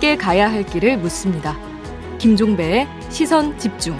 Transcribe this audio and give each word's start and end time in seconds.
함께 0.00 0.16
가야 0.16 0.50
할 0.50 0.64
길을 0.64 0.96
묻습니다. 0.96 1.58
김종배의 2.18 2.86
시선 3.10 3.58
집중. 3.58 3.94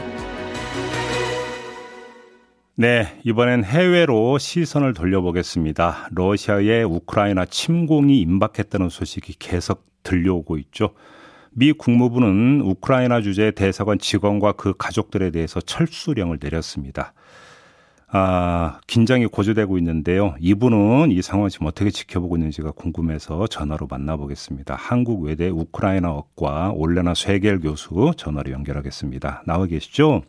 네, 2.74 3.20
이번엔 3.24 3.64
해외로 3.64 4.38
시선을 4.38 4.94
돌려보겠습니다. 4.94 6.08
러시아의 6.12 6.84
우크라이나 6.84 7.44
침공이 7.44 8.18
임박했다는 8.22 8.88
소식이 8.88 9.34
계속 9.38 9.84
들려오고 10.02 10.56
있죠. 10.56 10.94
미 11.50 11.72
국무부는 11.72 12.62
우크라이나 12.62 13.20
주재 13.20 13.50
대사관 13.50 13.98
직원과 13.98 14.52
그 14.52 14.72
가족들에 14.78 15.30
대해서 15.30 15.60
철수령을 15.60 16.38
내렸습니다. 16.40 17.12
아, 18.12 18.80
긴장이 18.88 19.26
고조되고 19.26 19.78
있는데요. 19.78 20.34
이분은 20.40 21.12
이 21.12 21.22
상황을 21.22 21.50
지금 21.50 21.68
어떻게 21.68 21.90
지켜보고 21.90 22.36
있는지가 22.36 22.72
궁금해서 22.72 23.46
전화로 23.46 23.86
만나보겠습니다. 23.88 24.74
한국 24.74 25.22
외대 25.22 25.48
우크라이나학과 25.48 26.72
올레나 26.74 27.14
쇠겔 27.14 27.60
교수 27.60 28.10
전화로 28.16 28.50
연결하겠습니다. 28.50 29.44
나와 29.46 29.66
계시죠? 29.66 30.22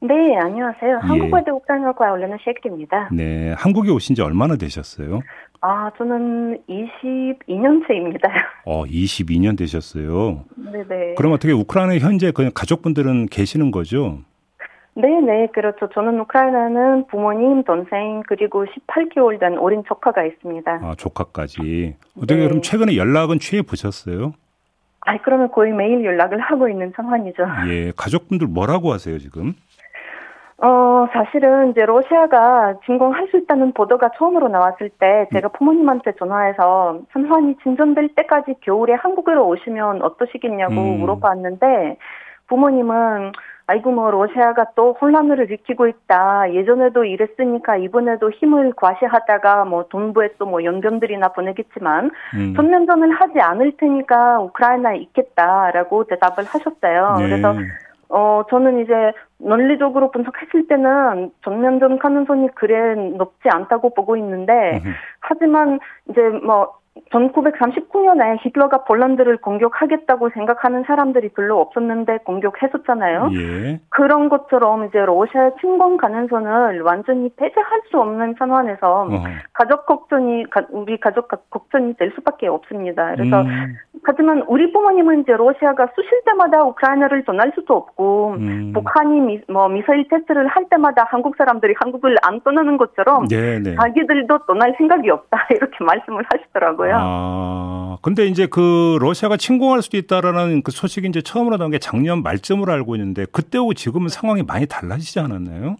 네, 0.00 0.36
안녕하세요. 0.36 1.00
예. 1.02 1.06
한국외대 1.06 1.50
우크라이나학과 1.50 2.12
올레나 2.12 2.36
쇠겔입니다. 2.44 3.08
네, 3.12 3.52
한국에 3.56 3.90
오신 3.90 4.14
지 4.14 4.22
얼마나 4.22 4.54
되셨어요? 4.56 5.20
아, 5.62 5.90
저는 5.98 6.60
22년째입니다. 6.68 8.30
어, 8.64 8.84
22년 8.84 9.58
되셨어요? 9.58 10.44
네네. 10.56 11.14
그럼 11.16 11.32
어떻게 11.32 11.52
우크라이나 11.52 11.98
현재 11.98 12.30
그냥 12.30 12.52
가족분들은 12.54 13.26
계시는 13.26 13.72
거죠? 13.72 14.18
네네, 14.96 15.48
그렇죠. 15.48 15.88
저는 15.90 16.18
우크라이나는 16.20 17.06
부모님, 17.08 17.64
동생, 17.64 18.22
그리고 18.26 18.64
18개월 18.64 19.38
된 19.38 19.58
어린 19.58 19.84
조카가 19.86 20.24
있습니다. 20.24 20.80
아, 20.82 20.94
조카까지. 20.96 21.96
어떻게 22.16 22.36
네. 22.36 22.48
그럼 22.48 22.62
최근에 22.62 22.96
연락은 22.96 23.38
취해 23.38 23.60
보셨어요? 23.60 24.32
아, 25.02 25.18
그러면 25.18 25.50
거의 25.52 25.72
매일 25.72 26.02
연락을 26.02 26.40
하고 26.40 26.68
있는 26.68 26.92
상황이죠. 26.96 27.44
예, 27.68 27.92
가족분들 27.94 28.46
뭐라고 28.46 28.92
하세요, 28.92 29.18
지금? 29.18 29.52
어, 30.58 31.06
사실은 31.12 31.72
이제 31.72 31.84
러시아가 31.84 32.74
진공할 32.86 33.28
수 33.30 33.36
있다는 33.36 33.74
보도가 33.74 34.12
처음으로 34.16 34.48
나왔을 34.48 34.88
때 34.88 35.28
제가 35.34 35.48
부모님한테 35.48 36.12
전화해서 36.18 37.02
상황이 37.12 37.54
진전될 37.62 38.14
때까지 38.16 38.54
겨울에 38.62 38.94
한국으로 38.94 39.46
오시면 39.46 40.00
어떠시겠냐고 40.00 40.72
음. 40.72 41.00
물어봤는데 41.00 41.98
부모님은 42.46 43.32
아이고 43.68 43.90
뭐 43.90 44.10
러시아가 44.10 44.66
또 44.76 44.92
혼란을 45.00 45.40
일으키고 45.40 45.88
있다. 45.88 46.54
예전에도 46.54 47.04
이랬으니까 47.04 47.76
이번에도 47.76 48.30
힘을 48.30 48.72
과시하다가 48.76 49.64
뭐 49.64 49.86
동부에 49.88 50.30
또 50.38 50.46
뭐 50.46 50.62
연변들이나 50.62 51.28
보내겠지만 51.28 52.10
음. 52.34 52.54
전면전을 52.54 53.10
하지 53.10 53.40
않을 53.40 53.72
테니까 53.76 54.38
우크라이나에 54.40 54.98
있겠다라고 54.98 56.04
대답을 56.04 56.44
하셨어요. 56.44 57.16
네. 57.18 57.28
그래서 57.28 57.54
어, 58.08 58.44
저는 58.48 58.84
이제 58.84 58.92
논리적으로 59.38 60.12
분석했을 60.12 60.68
때는 60.68 61.32
전면전 61.42 61.98
가능성이 61.98 62.48
그래 62.54 62.94
높지 62.94 63.48
않다고 63.50 63.92
보고 63.94 64.16
있는데, 64.16 64.80
하지만 65.20 65.80
이제 66.08 66.20
뭐 66.44 66.74
1939년에 67.12 68.38
히틀러가 68.42 68.84
폴란드를 68.84 69.38
공격하겠다고 69.38 70.30
생각하는 70.30 70.84
사람들이 70.86 71.30
별로 71.30 71.60
없었는데 71.60 72.18
공격했었잖아요. 72.24 73.30
예. 73.34 73.80
그런 73.90 74.28
것처럼 74.28 74.86
이제 74.86 74.98
러시아 74.98 75.50
침공 75.60 75.96
가능성을 75.96 76.80
완전히 76.82 77.28
폐쇄할 77.36 77.82
수 77.90 77.98
없는 77.98 78.34
상황에서 78.38 79.02
어허. 79.02 79.24
가족 79.52 79.86
걱정이 79.86 80.44
우리 80.70 80.98
가족 80.98 81.28
걱정이 81.50 81.94
될 81.94 82.12
수밖에 82.14 82.48
없습니다. 82.48 83.14
그래서 83.14 83.42
음. 83.42 83.76
하지만 84.04 84.42
우리 84.46 84.72
부모님은 84.72 85.22
이제 85.22 85.32
러시아가 85.32 85.88
쑤실 85.94 86.22
때마다 86.24 86.62
우크라이나를 86.62 87.24
떠날 87.24 87.52
수도 87.54 87.74
없고 87.74 88.36
음. 88.38 88.72
북한이 88.72 89.20
미, 89.20 89.40
뭐 89.48 89.68
미사일 89.68 90.06
테스트를 90.08 90.46
할 90.46 90.68
때마다 90.70 91.06
한국 91.08 91.36
사람들이 91.36 91.74
한국을 91.78 92.16
안 92.22 92.40
떠나는 92.40 92.76
것처럼 92.76 93.26
네네. 93.28 93.58
네. 93.60 93.74
자기들도 93.74 94.38
떠날 94.46 94.74
생각이 94.78 95.10
없다 95.10 95.46
이렇게 95.50 95.84
말씀을 95.84 96.24
하시더라고요. 96.32 96.85
아 96.94 97.98
근데 98.02 98.26
이제 98.26 98.46
그 98.46 98.98
러시아가 99.00 99.36
침공할 99.36 99.82
수도 99.82 99.96
있다라는 99.96 100.62
그 100.62 100.70
소식이 100.70 101.08
이제 101.08 101.20
처음으로 101.22 101.56
나온 101.56 101.70
게 101.70 101.78
작년 101.78 102.22
말쯤으로 102.22 102.72
알고 102.72 102.96
있는데 102.96 103.24
그때하고 103.26 103.74
지금은 103.74 104.08
상황이 104.08 104.42
많이 104.42 104.66
달라지지 104.66 105.20
않았나요? 105.20 105.76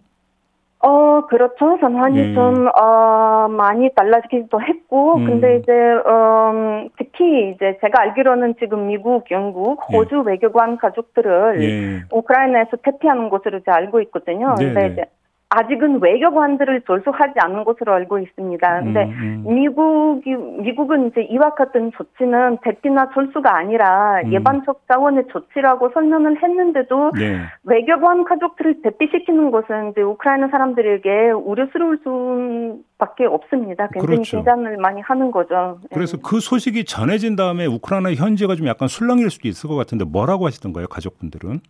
어, 0.79 1.25
그렇죠. 1.27 1.77
전환이 1.81 2.19
예. 2.19 2.33
좀, 2.33 2.67
어, 2.67 3.47
많이 3.49 3.89
달라지기도 3.95 4.61
했고, 4.61 5.15
음. 5.15 5.25
근데 5.25 5.57
이제, 5.57 5.71
음, 5.71 6.89
특히 6.97 7.51
이제 7.51 7.77
제가 7.81 8.01
알기로는 8.03 8.55
지금 8.59 8.87
미국, 8.87 9.29
영국, 9.31 9.81
예. 9.91 9.97
호주 9.97 10.23
예. 10.27 10.31
외교관 10.31 10.77
가족들을 10.77 11.63
예. 11.63 12.03
우크라이나에서 12.11 12.77
퇴피하는 12.83 13.29
것으로 13.29 13.57
이제 13.57 13.71
알고 13.71 14.01
있거든요. 14.01 14.53
네 14.59 14.65
근데 14.65 14.81
네. 14.81 14.93
이제 14.93 15.05
아직은 15.49 16.01
외교관들을 16.01 16.81
졸속하지 16.81 17.33
않는 17.39 17.63
것으로 17.63 17.93
알고 17.93 18.19
있습니다. 18.19 18.79
근데 18.81 19.05
음, 19.05 19.43
음. 19.47 19.55
미국이 19.55 20.31
미국은 20.35 21.07
이제 21.07 21.21
이와 21.21 21.55
같은 21.55 21.91
조치는 21.97 22.57
대피나 22.63 23.11
철수가 23.13 23.55
아니라 23.55 24.21
음. 24.25 24.33
예방적 24.33 24.81
자원의 24.89 25.27
조치라고 25.31 25.91
설명을 25.93 26.43
했는데도 26.43 27.11
네. 27.17 27.39
외교관 27.63 28.25
가족들을 28.25 28.81
대피시키는 28.81 29.51
것은 29.51 29.91
이제 29.91 30.01
우크라이나 30.01 30.49
사람들에게 30.49 31.31
우려스러울 31.31 31.99
수밖에 32.03 33.25
없습니다. 33.25 33.87
굉장히 33.93 34.15
그렇죠. 34.17 34.37
긴장을 34.37 34.77
많이 34.77 34.99
하는 34.99 35.31
거죠. 35.31 35.79
네. 35.83 35.87
그래서 35.93 36.17
네. 36.17 36.23
그 36.25 36.41
소식이 36.41 36.83
전해진 36.83 37.37
다음에 37.37 37.65
우크라이나 37.67 38.13
현지가 38.13 38.55
좀 38.55 38.67
약간 38.67 38.89
술렁일 38.89 39.29
수도 39.29 39.47
있을 39.47 39.69
것 39.69 39.77
같은데 39.77 40.03
뭐라고 40.03 40.45
하시던가요, 40.45 40.87
가족분들은? 40.87 41.61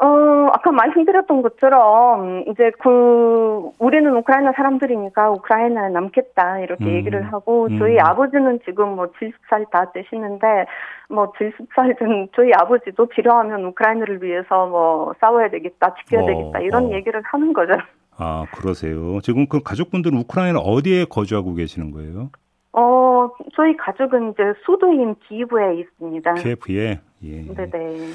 어, 0.00 0.06
아까 0.52 0.72
말씀드렸던 0.72 1.42
것처럼, 1.42 2.44
이제 2.48 2.72
그, 2.82 3.70
우리는 3.78 4.16
우크라이나 4.16 4.52
사람들이니까 4.56 5.30
우크라이나에 5.30 5.90
남겠다, 5.90 6.58
이렇게 6.60 6.84
음. 6.84 6.94
얘기를 6.94 7.32
하고, 7.32 7.66
음. 7.66 7.78
저희 7.78 8.00
아버지는 8.00 8.58
지금 8.64 8.96
뭐 8.96 9.06
70살 9.12 9.70
다 9.70 9.92
되시는데, 9.92 10.66
뭐 11.08 11.32
70살 11.32 11.96
된 11.98 12.28
저희 12.34 12.50
아버지도 12.52 13.06
필요하면 13.06 13.64
우크라이나를 13.66 14.20
위해서 14.20 14.66
뭐 14.66 15.14
싸워야 15.20 15.48
되겠다, 15.50 15.94
지켜야 15.94 16.22
어, 16.22 16.26
되겠다, 16.26 16.58
이런 16.58 16.86
어. 16.86 16.90
얘기를 16.92 17.22
하는 17.24 17.52
거죠. 17.52 17.74
아, 18.16 18.46
그러세요. 18.52 19.20
지금 19.20 19.46
그 19.46 19.62
가족분들은 19.62 20.18
우크라이나 20.18 20.58
어디에 20.58 21.04
거주하고 21.04 21.54
계시는 21.54 21.92
거예요? 21.92 22.30
어, 22.72 23.30
저희 23.54 23.76
가족은 23.76 24.32
이제 24.32 24.42
수도인 24.66 25.14
키예프에 25.28 25.76
있습니다. 25.76 26.34
키예프에? 26.34 27.00
예. 27.22 27.54
네네. 27.54 28.10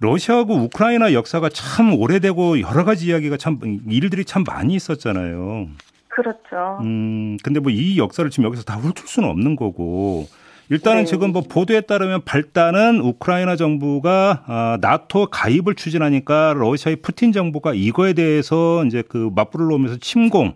러시아하고 0.00 0.54
우크라이나 0.54 1.12
역사가 1.12 1.48
참 1.50 1.92
오래되고 1.94 2.60
여러 2.60 2.84
가지 2.84 3.08
이야기가 3.08 3.36
참 3.36 3.58
일들이 3.88 4.24
참 4.24 4.44
많이 4.44 4.74
있었잖아요. 4.74 5.68
그렇죠. 6.08 6.78
음, 6.82 7.36
근데 7.42 7.60
뭐 7.60 7.70
이 7.72 7.98
역사를 7.98 8.28
지금 8.30 8.44
여기서 8.44 8.62
다 8.64 8.76
훑을 8.76 8.94
수는 9.06 9.28
없는 9.28 9.56
거고. 9.56 10.26
일단은 10.70 11.02
네. 11.02 11.04
지금 11.06 11.32
뭐 11.32 11.40
보도에 11.42 11.80
따르면 11.80 12.22
발단은 12.26 13.00
우크라이나 13.00 13.56
정부가 13.56 14.42
아, 14.46 14.78
나토 14.82 15.28
가입을 15.30 15.74
추진하니까 15.74 16.52
러시아의 16.58 16.96
푸틴 16.96 17.32
정부가 17.32 17.72
이거에 17.72 18.12
대해서 18.12 18.84
이제 18.84 19.02
그 19.08 19.30
맞불을 19.34 19.66
놓으면서 19.66 19.96
침공 19.96 20.52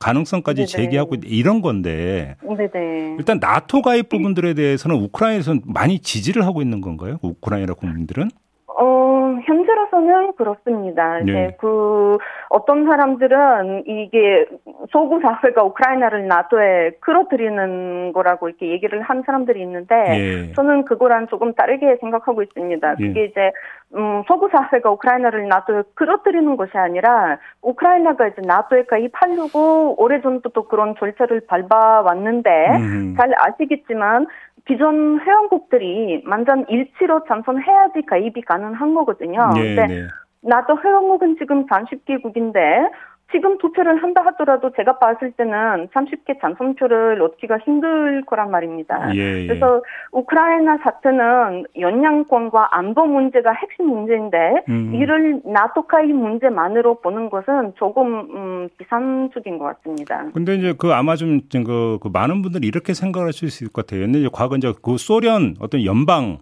가능성까지 0.00 0.66
네네. 0.66 0.66
제기하고 0.66 1.14
이런 1.24 1.60
건데 1.62 2.34
네네. 2.42 3.16
일단 3.18 3.38
나토 3.38 3.82
가입 3.82 4.08
부분들에 4.08 4.54
대해서는 4.54 4.96
우크라이나에서는 4.96 5.62
많이 5.66 6.00
지지를 6.00 6.44
하고 6.44 6.60
있는 6.60 6.80
건가요? 6.80 7.18
우크라이나 7.22 7.74
국민들은? 7.74 8.30
그렇습니다. 10.36 11.18
네. 11.20 11.22
이제 11.22 11.56
그 11.60 12.18
어떤 12.48 12.84
사람들은 12.86 13.84
이게 13.86 14.46
소구 14.90 15.20
사회가 15.20 15.62
우크라이나를 15.64 16.26
나토에 16.26 16.92
끌어들이는 17.00 18.12
거라고 18.12 18.48
이렇게 18.48 18.68
얘기를 18.68 19.00
한 19.02 19.22
사람들이 19.24 19.60
있는데 19.62 19.94
예. 19.94 20.52
저는 20.54 20.84
그거랑 20.84 21.28
조금 21.28 21.54
다르게 21.54 21.96
생각하고 22.00 22.42
있습니다. 22.42 22.94
예. 22.98 23.06
그게 23.06 23.24
이제 23.24 23.52
음, 23.94 24.22
서구 24.26 24.48
사회가 24.50 24.90
우크라이나를 24.90 25.48
나토에 25.48 25.82
끌어들이는 25.94 26.56
것이 26.56 26.76
아니라 26.76 27.38
우크라이나가 27.60 28.28
이제 28.28 28.40
나토에 28.44 28.84
가입하려고 28.84 30.00
오래전부터 30.02 30.68
그런 30.68 30.94
절차를 30.98 31.42
밟아왔는데 31.46 32.50
음. 32.78 33.14
잘 33.16 33.32
아시겠지만 33.36 34.26
기존 34.66 35.20
회원국들이 35.20 36.22
만전 36.24 36.64
일치로 36.68 37.24
참선해야지 37.26 38.02
가입이 38.06 38.42
가능한 38.42 38.94
거거든요. 38.94 39.50
네, 39.54 39.74
근데 39.74 39.86
네. 39.86 40.02
나도 40.42 40.78
회원국은 40.82 41.36
지금 41.38 41.66
30개국인데 41.66 42.90
지금 43.32 43.58
투표를 43.58 44.02
한다 44.02 44.22
하더라도 44.26 44.70
제가 44.76 44.98
봤을 44.98 45.32
때는 45.32 45.88
30개 45.88 46.38
찬성표를 46.40 47.20
얻기가 47.22 47.58
힘들 47.64 48.22
거란 48.26 48.50
말입니다. 48.50 49.14
예, 49.16 49.42
예. 49.42 49.46
그래서 49.46 49.82
우크라이나 50.12 50.78
사태는 50.82 51.64
연양권과 51.78 52.76
안보 52.76 53.06
문제가 53.06 53.52
핵심 53.52 53.86
문제인데 53.86 54.64
음. 54.68 54.94
이를 54.94 55.40
나토카이 55.44 56.12
문제만으로 56.12 57.00
보는 57.00 57.30
것은 57.30 57.72
조금 57.76 58.20
음, 58.34 58.68
비상적인 58.78 59.58
것 59.58 59.64
같습니다. 59.76 60.26
근데 60.34 60.54
이제 60.54 60.74
그 60.78 60.92
아마 60.92 61.16
좀그 61.16 61.98
그 62.02 62.10
많은 62.12 62.42
분들이 62.42 62.66
이렇게 62.66 62.92
생각할 62.92 63.32
수 63.32 63.46
있을 63.46 63.68
것 63.72 63.86
같아요. 63.86 64.04
이제 64.04 64.28
과거 64.30 64.56
이제 64.56 64.72
그 64.82 64.98
소련 64.98 65.54
어떤 65.58 65.84
연방 65.84 66.38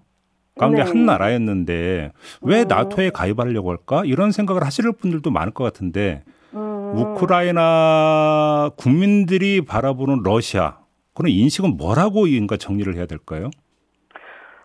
가운데 0.60 0.84
네. 0.84 0.88
한 0.88 1.06
나라였는데 1.06 2.12
왜 2.42 2.62
음. 2.62 2.68
나토에 2.68 3.10
가입하려고 3.10 3.70
할까? 3.70 4.02
이런 4.04 4.30
생각을 4.30 4.62
하실 4.64 4.92
분들도 4.92 5.30
많을 5.30 5.52
것 5.52 5.64
같은데 5.64 6.22
음. 6.54 6.92
우크라이나 6.96 8.70
국민들이 8.76 9.62
바라보는 9.62 10.22
러시아 10.22 10.78
그런 11.14 11.32
인식은 11.32 11.76
뭐라고 11.76 12.26
인가 12.26 12.56
정리를 12.56 12.94
해야 12.94 13.06
될까요? 13.06 13.50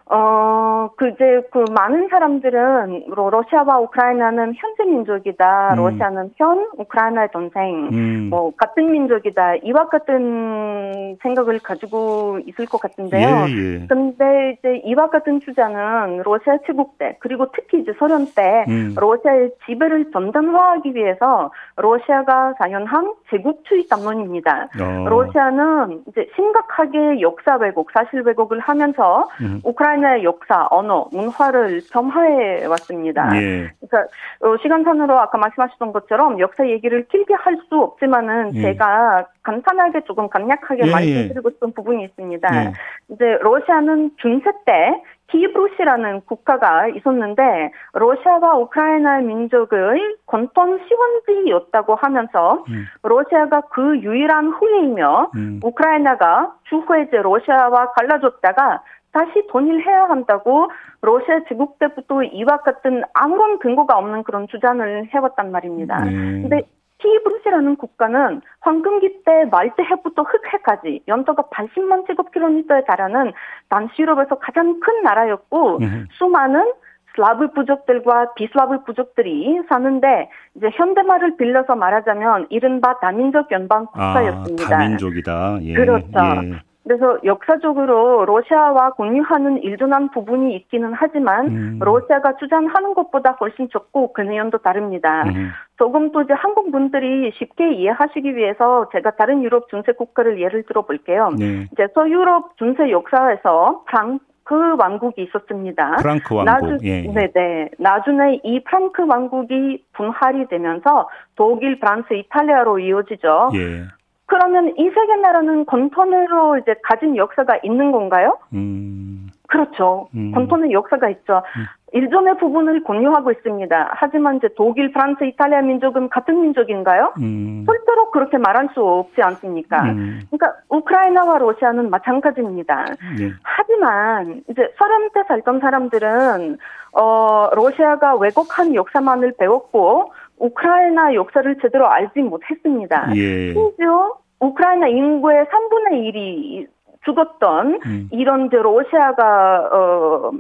어, 0.08 0.90
그 0.98 1.10
이제 1.10 1.42
그 1.52 1.66
많은 1.72 2.10
사람들은 2.10 3.06
러시아와 3.08 3.80
우크라이나는 3.80 4.54
현재 4.56 4.84
민족이다. 4.84 5.74
음. 5.74 5.78
러시아는 5.78 6.32
현, 6.36 6.68
우크라이나의 6.78 7.30
동생. 7.34 7.90
음. 7.92 8.28
뭐 8.30 8.52
같은 8.56 8.92
민족이다. 8.92 9.56
이와 9.64 9.88
같은 9.90 11.18
생각을 11.24 11.60
가지고 11.60 12.40
있을 12.46 12.68
것 12.68 12.80
같은데요. 12.80 13.28
예, 13.28 13.82
예. 13.82 13.88
근데 13.88 14.58
이제 14.60 14.82
이와 14.86 15.10
같은 15.10 15.40
주장은 15.40 16.22
러시아 16.24 16.58
제국 16.68 17.00
때 17.00 17.18
그리고 17.20 17.48
특히 17.52 17.80
이제 17.80 17.92
소련 17.98 18.28
때 18.36 18.66
음. 18.68 18.94
러시아의 18.96 19.52
지배를 19.66 20.12
전단화하기 20.12 20.94
위해서 20.94 21.52
러시아가 21.78 22.54
자연한 22.62 23.14
제국주의 23.32 23.88
담론입니다. 23.88 24.70
어. 24.80 25.10
러시아는 25.10 26.04
이제 26.10 26.30
심각하게 26.36 27.22
역사 27.22 27.56
왜곡, 27.56 27.90
사실 27.92 28.22
왜곡을 28.22 28.60
하면서 28.60 29.28
음. 29.42 29.62
우크라이나 29.64 29.95
우크라이나의 29.96 30.24
역사, 30.24 30.68
언어, 30.70 31.08
문화를 31.12 31.82
점화해 31.82 32.66
왔습니다. 32.66 33.30
예. 33.36 33.72
그러니까 33.80 34.12
어, 34.42 34.58
시간상으로 34.62 35.18
아까 35.20 35.38
말씀하셨던 35.38 35.94
것처럼 35.94 36.40
역사 36.40 36.68
얘기를 36.68 37.08
길게 37.08 37.34
할 37.34 37.56
수 37.70 37.80
없지만은 37.80 38.54
예. 38.56 38.62
제가 38.62 39.26
간단하게 39.44 40.02
조금 40.02 40.28
간략하게 40.28 40.82
예, 40.84 40.88
예. 40.88 40.92
말씀드리고 40.92 41.52
싶은 41.52 41.72
부분이 41.74 42.04
있습니다. 42.04 42.66
예. 42.66 42.74
이제 43.10 43.38
러시아는 43.42 44.12
중세 44.18 44.52
때 44.66 45.02
키브루시라는 45.32 46.22
국가가 46.26 46.88
있었는데 46.88 47.72
러시아와 47.94 48.58
우크라이나 48.58 49.20
민족의 49.20 50.18
건턴 50.28 50.80
시원지였다고 50.88 51.96
하면서 51.96 52.64
음. 52.70 52.86
러시아가 53.02 53.62
그 53.72 54.00
유일한 54.00 54.50
후예이며 54.50 55.32
음. 55.36 55.60
우크라이나가 55.64 56.54
주후에 56.70 57.10
러시아와 57.12 57.92
갈라졌다가 57.94 58.82
다시 59.16 59.48
돈일해야 59.48 60.10
한다고 60.10 60.70
러시아 61.02 61.40
제국 61.48 61.80
때부터 61.80 62.22
이와 62.22 62.58
같은 62.58 63.02
아무런 63.14 63.60
근거가 63.60 63.98
없는 63.98 64.24
그런 64.24 64.46
주장을 64.50 65.08
해왔단 65.14 65.52
말입니다. 65.54 66.04
네. 66.04 66.12
근데 66.12 66.62
키브루시라는 66.98 67.78
국가는 67.78 68.42
황금기 68.60 69.24
때 69.24 69.46
말대해부터 69.52 70.24
흑해까지 70.24 71.04
연도가 71.08 71.44
80만 71.44 72.08
제곱킬로미터에 72.08 72.84
달하는 72.84 73.32
남시 73.70 74.02
유럽에서 74.02 74.36
가장 74.36 74.82
큰 74.82 75.02
나라였고 75.04 75.78
음. 75.78 76.08
수많은 76.18 76.74
슬라브 77.16 77.52
부족들과 77.54 78.34
비슬라브 78.34 78.84
부족들이 78.84 79.62
사는데 79.70 80.30
이제 80.56 80.70
현대말을 80.74 81.38
빌려서 81.38 81.76
말하자면 81.76 82.48
이른바 82.50 83.00
다민족 83.00 83.50
연방 83.52 83.86
국가였습니다. 83.86 84.66
아, 84.66 84.80
다민족이다. 84.80 85.60
예, 85.62 85.74
그렇죠. 85.74 86.08
예. 86.44 86.75
그래서 86.86 87.18
역사적으로 87.24 88.26
러시아와 88.26 88.92
공유하는 88.92 89.64
일조한 89.64 90.12
부분이 90.12 90.56
있기는 90.56 90.94
하지만 90.94 91.48
음. 91.48 91.80
러시아가 91.82 92.38
주장하는 92.38 92.94
것보다 92.94 93.32
훨씬 93.42 93.68
적고 93.70 94.14
그 94.14 94.22
내용도 94.22 94.60
다릅니다. 94.60 95.24
음. 95.24 95.50
조금 95.78 96.12
또 96.12 96.22
이제 96.22 96.34
한국 96.34 96.72
분들이 96.72 97.32
쉽게 97.38 97.74
이해하시기 97.74 98.36
위해서 98.36 98.88
제가 98.92 99.16
다른 99.16 99.44
유럽 99.44 99.68
중세 99.70 99.94
국가를 99.94 100.40
예를 100.40 100.64
들어 100.64 100.84
볼게요. 100.84 101.32
네. 101.38 101.68
이제 101.74 101.88
서유럽 101.96 102.56
중세 102.58 102.92
역사에서 102.92 103.84
프랑크 103.88 104.76
왕국이 104.78 105.24
있었습니다. 105.24 105.96
프랑크 105.96 106.36
왕국. 106.36 106.46
나주, 106.46 106.78
예, 106.84 107.04
예. 107.04 107.12
네네. 107.12 107.70
나중에 107.80 108.42
이 108.44 108.64
프랑크 108.64 109.06
왕국이 109.08 109.84
분할이 109.94 110.48
되면서 110.50 111.10
독일, 111.36 111.80
프랑스, 111.80 112.14
이탈리아로 112.14 112.78
이어지죠. 112.78 113.50
예. 113.56 113.86
그러면 114.28 114.74
이 114.78 114.90
세계 114.90 115.16
나라는 115.18 115.66
건턴으로 115.66 116.58
이제 116.58 116.76
가진 116.84 117.16
역사가 117.16 117.60
있는 117.64 117.92
건가요? 117.92 118.38
음. 118.54 119.30
그렇죠. 119.48 120.10
음. 120.16 120.32
건턴의 120.32 120.72
역사가 120.72 121.10
있죠. 121.10 121.44
음. 121.58 121.66
일종의 121.94 122.38
부분을 122.40 122.84
공유하고 122.84 123.32
있습니다. 123.32 123.94
하지만 123.96 124.38
이제 124.38 124.50
독일, 124.58 124.92
프랑스, 124.92 125.24
이탈리아 125.24 125.62
민족은 125.62 126.10
같은 126.10 126.42
민족인가요? 126.42 127.14
음. 127.22 127.64
절대로 127.66 128.12
그렇게 128.12 128.38
말할 128.38 128.70
수 128.74 128.84
없지 128.84 129.22
않습니까? 129.22 129.82
음. 129.84 130.22
그러니까 130.30 130.60
우크라이나와 130.70 131.38
러시아는 131.38 131.90
마찬가지입니다. 131.90 132.86
네. 133.18 133.32
하지만 133.44 134.42
이제 134.50 134.74
소련 134.78 135.10
때 135.14 135.24
살던 135.28 135.62
사람들은 135.62 136.58
어 136.92 137.50
러시아가 137.54 138.16
왜곡한 138.16 138.76
역사만을 138.76 139.36
배웠고 139.38 140.12
우크라이나 140.38 141.14
역사를 141.14 141.58
제대로 141.62 141.88
알지 141.88 142.20
못했습니다. 142.20 143.16
예. 143.16 143.54
심지어 143.54 144.14
우크라이나 144.40 144.88
인구의 144.88 145.46
3분의 145.46 146.14
1이 146.14 146.68
죽었던 147.06 147.80
음. 147.86 148.10
이런 148.12 148.50
러시아가 148.50 149.70
어 149.72 150.32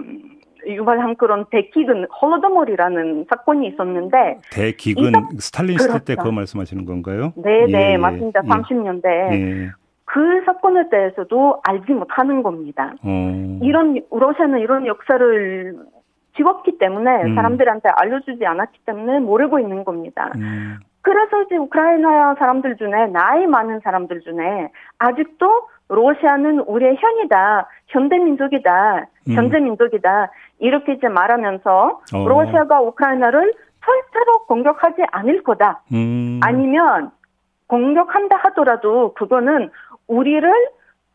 유발한 0.67 1.15
그런 1.15 1.45
대기근 1.51 2.07
홀로더몰이라는 2.21 3.27
사건이 3.29 3.67
있었는데 3.67 4.39
대기근 4.51 5.11
스탈린 5.37 5.77
시대 5.77 5.89
그렇죠. 5.89 6.05
때 6.05 6.15
그거 6.15 6.31
말씀하시는 6.31 6.85
건가요? 6.85 7.33
네, 7.35 7.65
네, 7.67 7.93
예. 7.93 7.97
맞습니다. 7.97 8.41
30년대. 8.41 9.05
예. 9.05 9.71
그 10.05 10.41
사건에 10.45 10.87
대해서도 10.89 11.61
알지 11.63 11.91
못하는 11.91 12.41
겁니다. 12.41 12.93
어. 13.03 13.59
이런 13.61 14.01
러시아는 14.11 14.59
이런 14.59 14.87
역사를 14.87 15.75
지웠기 16.35 16.77
때문에 16.77 17.23
음. 17.23 17.35
사람들한테 17.35 17.89
알려주지 17.89 18.45
않았기 18.45 18.79
때문에 18.85 19.19
모르고 19.19 19.59
있는 19.59 19.83
겁니다. 19.83 20.31
음. 20.35 20.77
그래서 21.01 21.41
이제 21.43 21.55
우크라이나 21.55 22.35
사람들 22.35 22.77
중에 22.77 23.07
나이 23.11 23.45
많은 23.45 23.79
사람들 23.83 24.21
중에 24.21 24.71
아직도 24.97 25.67
러시아는 25.87 26.61
우리의 26.61 26.97
현이다, 26.97 27.69
현대 27.87 28.17
민족이다, 28.17 29.05
음. 29.27 29.33
현재민족이다 29.33 30.31
이렇게 30.59 30.93
이제 30.93 31.07
말하면서 31.07 32.01
어. 32.13 32.27
러시아가 32.27 32.81
우크라이나를 32.81 33.53
절대로 33.85 34.45
공격하지 34.47 35.03
않을 35.11 35.43
거다. 35.43 35.83
음. 35.93 36.39
아니면 36.43 37.11
공격한다 37.67 38.37
하더라도 38.37 39.13
그거는 39.13 39.69
우리를 40.07 40.51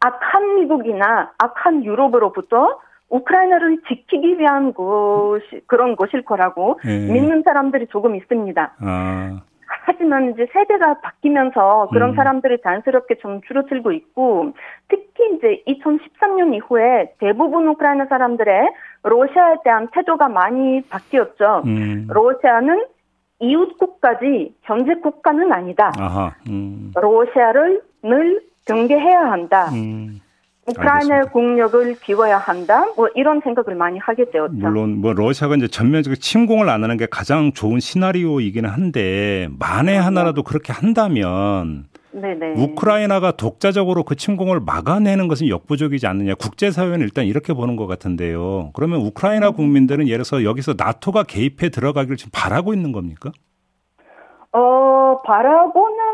악한 0.00 0.60
미국이나 0.60 1.32
악한 1.38 1.84
유럽으로부터 1.84 2.78
우크라이나를 3.10 3.82
지키기 3.88 4.38
위한 4.38 4.72
것이 4.72 5.60
그런 5.66 5.96
것일 5.96 6.22
거라고 6.22 6.80
네. 6.84 7.12
믿는 7.12 7.42
사람들이 7.44 7.88
조금 7.88 8.16
있습니다. 8.16 8.72
아. 8.80 9.42
하지만 9.66 10.32
이제 10.32 10.46
세대가 10.52 11.00
바뀌면서 11.00 11.88
그런 11.92 12.10
음. 12.10 12.14
사람들이 12.14 12.58
자연스럽게 12.62 13.16
좀 13.16 13.40
줄어들고 13.42 13.92
있고 13.92 14.52
특히 14.88 15.36
이제 15.36 15.62
2013년 15.66 16.54
이후에 16.54 17.14
대부분 17.18 17.68
우크라이나 17.68 18.06
사람들의 18.06 18.70
러시아에 19.02 19.56
대한 19.64 19.88
태도가 19.92 20.28
많이 20.28 20.82
바뀌었죠. 20.88 21.62
음. 21.66 22.06
러시아는 22.08 22.84
이웃 23.40 23.78
국가지 23.78 24.54
현재 24.62 24.94
국가는 24.96 25.50
아니다. 25.52 25.92
음. 26.48 26.92
러시아를 26.94 27.82
늘 28.02 28.42
경계해야 28.66 29.30
한다. 29.30 29.70
음. 30.66 30.70
우크라이나의 30.70 31.24
국력을 31.32 31.96
비워야 32.00 32.38
한다. 32.38 32.86
뭐 32.96 33.08
이런 33.14 33.40
생각을 33.40 33.74
많이 33.74 33.98
하게 33.98 34.30
되었죠. 34.30 34.52
물론 34.52 35.00
뭐 35.00 35.12
러시아가 35.12 35.56
이제 35.56 35.66
전면적으로 35.68 36.18
침공을 36.18 36.68
안 36.68 36.82
하는 36.84 36.96
게 36.96 37.06
가장 37.06 37.52
좋은 37.52 37.80
시나리오이기는 37.80 38.68
한데 38.68 39.48
만에 39.58 39.92
네. 39.92 39.98
하나라도 39.98 40.42
그렇게 40.42 40.72
한다면 40.72 41.86
네네. 42.12 42.54
우크라이나가 42.62 43.32
독자적으로 43.32 44.02
그 44.02 44.16
침공을 44.16 44.60
막아내는 44.60 45.28
것은 45.28 45.48
역부족이지 45.48 46.06
않느냐. 46.06 46.34
국제사회는 46.34 47.00
일단 47.00 47.24
이렇게 47.24 47.52
보는 47.52 47.76
것 47.76 47.86
같은데요. 47.86 48.70
그러면 48.74 49.00
우크라이나 49.00 49.48
음. 49.48 49.54
국민들은 49.54 50.06
예를 50.08 50.24
들어서 50.24 50.44
여기서 50.44 50.74
나토가 50.76 51.22
개입해 51.22 51.70
들어가기를 51.70 52.16
지금 52.16 52.30
바라고 52.34 52.74
있는 52.74 52.92
겁니까? 52.92 53.30
어, 54.52 55.22
바라고는 55.24 56.09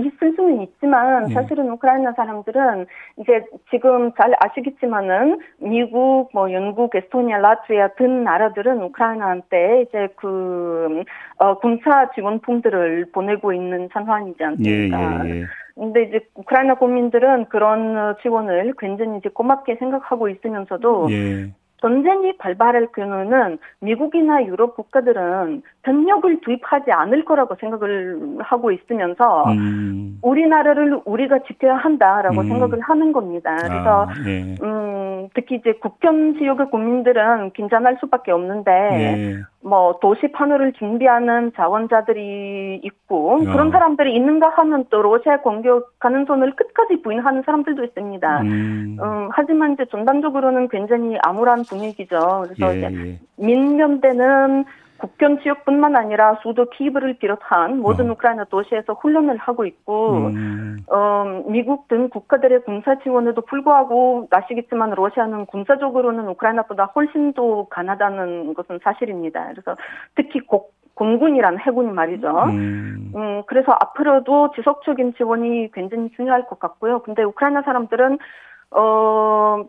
있을 0.00 0.34
수는 0.34 0.62
있지만 0.62 1.30
예. 1.30 1.34
사실은 1.34 1.70
우크라이나 1.70 2.12
사람들은 2.12 2.86
이제 3.18 3.44
지금 3.70 4.12
잘 4.14 4.34
아시겠지만은 4.40 5.40
미국, 5.58 6.30
뭐 6.32 6.52
영국, 6.52 6.94
에스토니아, 6.94 7.38
라트비아 7.38 7.88
등 7.94 8.24
나라들은 8.24 8.82
우크라이나한테 8.82 9.82
이제 9.82 10.08
그 10.16 11.02
어, 11.38 11.58
군사 11.58 12.10
지원품들을 12.12 13.06
보내고 13.12 13.52
있는 13.52 13.88
상황이지 13.92 14.38
예, 14.40 14.44
않습니까? 14.44 15.26
예, 15.26 15.30
예. 15.30 15.44
근데 15.74 16.02
이제 16.02 16.20
우크라이나 16.34 16.74
국민들은 16.74 17.46
그런 17.46 17.96
어, 17.96 18.16
지원을 18.22 18.74
굉장히 18.78 19.18
이제 19.18 19.28
고맙게 19.30 19.76
생각하고 19.76 20.28
있으면서도 20.28 21.08
예. 21.10 21.50
전쟁이 21.80 22.36
발발할 22.36 22.88
경우는 22.94 23.58
미국이나 23.80 24.44
유럽 24.44 24.76
국가들은 24.76 25.62
병력을 25.82 26.40
투입하지 26.42 26.92
않을 26.92 27.24
거라고 27.24 27.56
생각을 27.58 28.38
하고 28.40 28.70
있으면서 28.70 29.44
음. 29.50 30.18
우리나라를 30.22 31.00
우리가 31.04 31.40
지켜야 31.46 31.76
한다라고 31.76 32.42
음. 32.42 32.48
생각을 32.48 32.80
하는 32.80 33.12
겁니다. 33.12 33.56
그래서 33.56 34.06
아, 34.06 34.14
예. 34.26 34.56
음, 34.62 35.28
특히 35.34 35.56
이제 35.56 35.72
국경 35.80 36.38
지역의 36.38 36.70
국민들은 36.70 37.52
긴장할 37.52 37.96
수밖에 38.00 38.30
없는데 38.30 38.70
예. 38.70 39.36
뭐 39.62 39.98
도시 40.00 40.30
판호를 40.32 40.74
준비하는 40.74 41.52
자원자들이 41.56 42.80
있고 42.82 43.34
어. 43.34 43.38
그런 43.38 43.70
사람들이 43.70 44.14
있는가 44.14 44.50
하면 44.50 44.84
또 44.90 45.00
러시아 45.00 45.40
공격 45.40 45.98
가능성을 45.98 46.56
끝까지 46.56 47.00
부인하는 47.02 47.42
사람들도 47.46 47.84
있습니다. 47.84 48.40
음. 48.42 48.98
음, 49.00 49.28
하지만 49.32 49.72
이제 49.72 49.86
전반적으로는 49.90 50.68
굉장히 50.68 51.16
암울한 51.22 51.62
분위기죠. 51.62 52.44
그래서 52.44 52.74
예, 52.74 52.78
이제 52.78 52.88
예. 52.92 53.18
민변대는 53.36 54.64
국경 55.00 55.40
지역뿐만 55.40 55.96
아니라 55.96 56.38
수도 56.42 56.68
키브를 56.70 57.14
비롯한 57.14 57.78
모든 57.80 58.08
어. 58.08 58.12
우크라이나 58.12 58.44
도시에서 58.44 58.92
훈련을 58.94 59.38
하고 59.38 59.64
있고, 59.64 60.16
음. 60.28 60.76
어, 60.88 61.42
미국 61.46 61.88
등 61.88 62.08
국가들의 62.10 62.62
군사 62.64 62.98
지원에도 62.98 63.40
불구하고 63.40 64.28
아시겠지만 64.30 64.90
러시아는 64.90 65.46
군사적으로는 65.46 66.28
우크라이나보다 66.28 66.92
훨씬 66.94 67.32
더 67.32 67.66
강하다는 67.68 68.54
것은 68.54 68.80
사실입니다. 68.82 69.48
그래서 69.48 69.76
특히 70.14 70.40
고, 70.40 70.70
공군이란 70.94 71.58
해군이 71.60 71.90
말이죠. 71.92 72.28
음. 72.50 73.12
음, 73.16 73.42
그래서 73.46 73.72
앞으로도 73.72 74.52
지속적인 74.54 75.14
지원이 75.14 75.72
굉장히 75.72 76.10
중요할 76.14 76.46
것 76.46 76.58
같고요. 76.58 77.00
근데 77.00 77.22
우크라이나 77.22 77.62
사람들은, 77.62 78.18
어, 78.72 79.64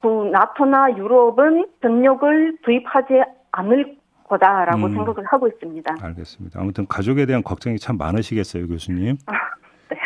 그, 0.00 0.08
나토나 0.32 0.96
유럽은 0.96 1.66
병력을 1.80 2.58
도입하지 2.62 3.22
않을 3.52 3.96
거다라고 4.38 4.86
음. 4.86 4.94
생각을 4.94 5.24
하고 5.26 5.46
있습니다. 5.48 5.94
알겠습니다. 6.00 6.60
아무튼 6.60 6.86
가족에 6.86 7.26
대한 7.26 7.42
걱정이 7.42 7.78
참 7.78 7.96
많으시겠어요, 7.98 8.66
교수님. 8.68 9.16
네, 9.90 9.96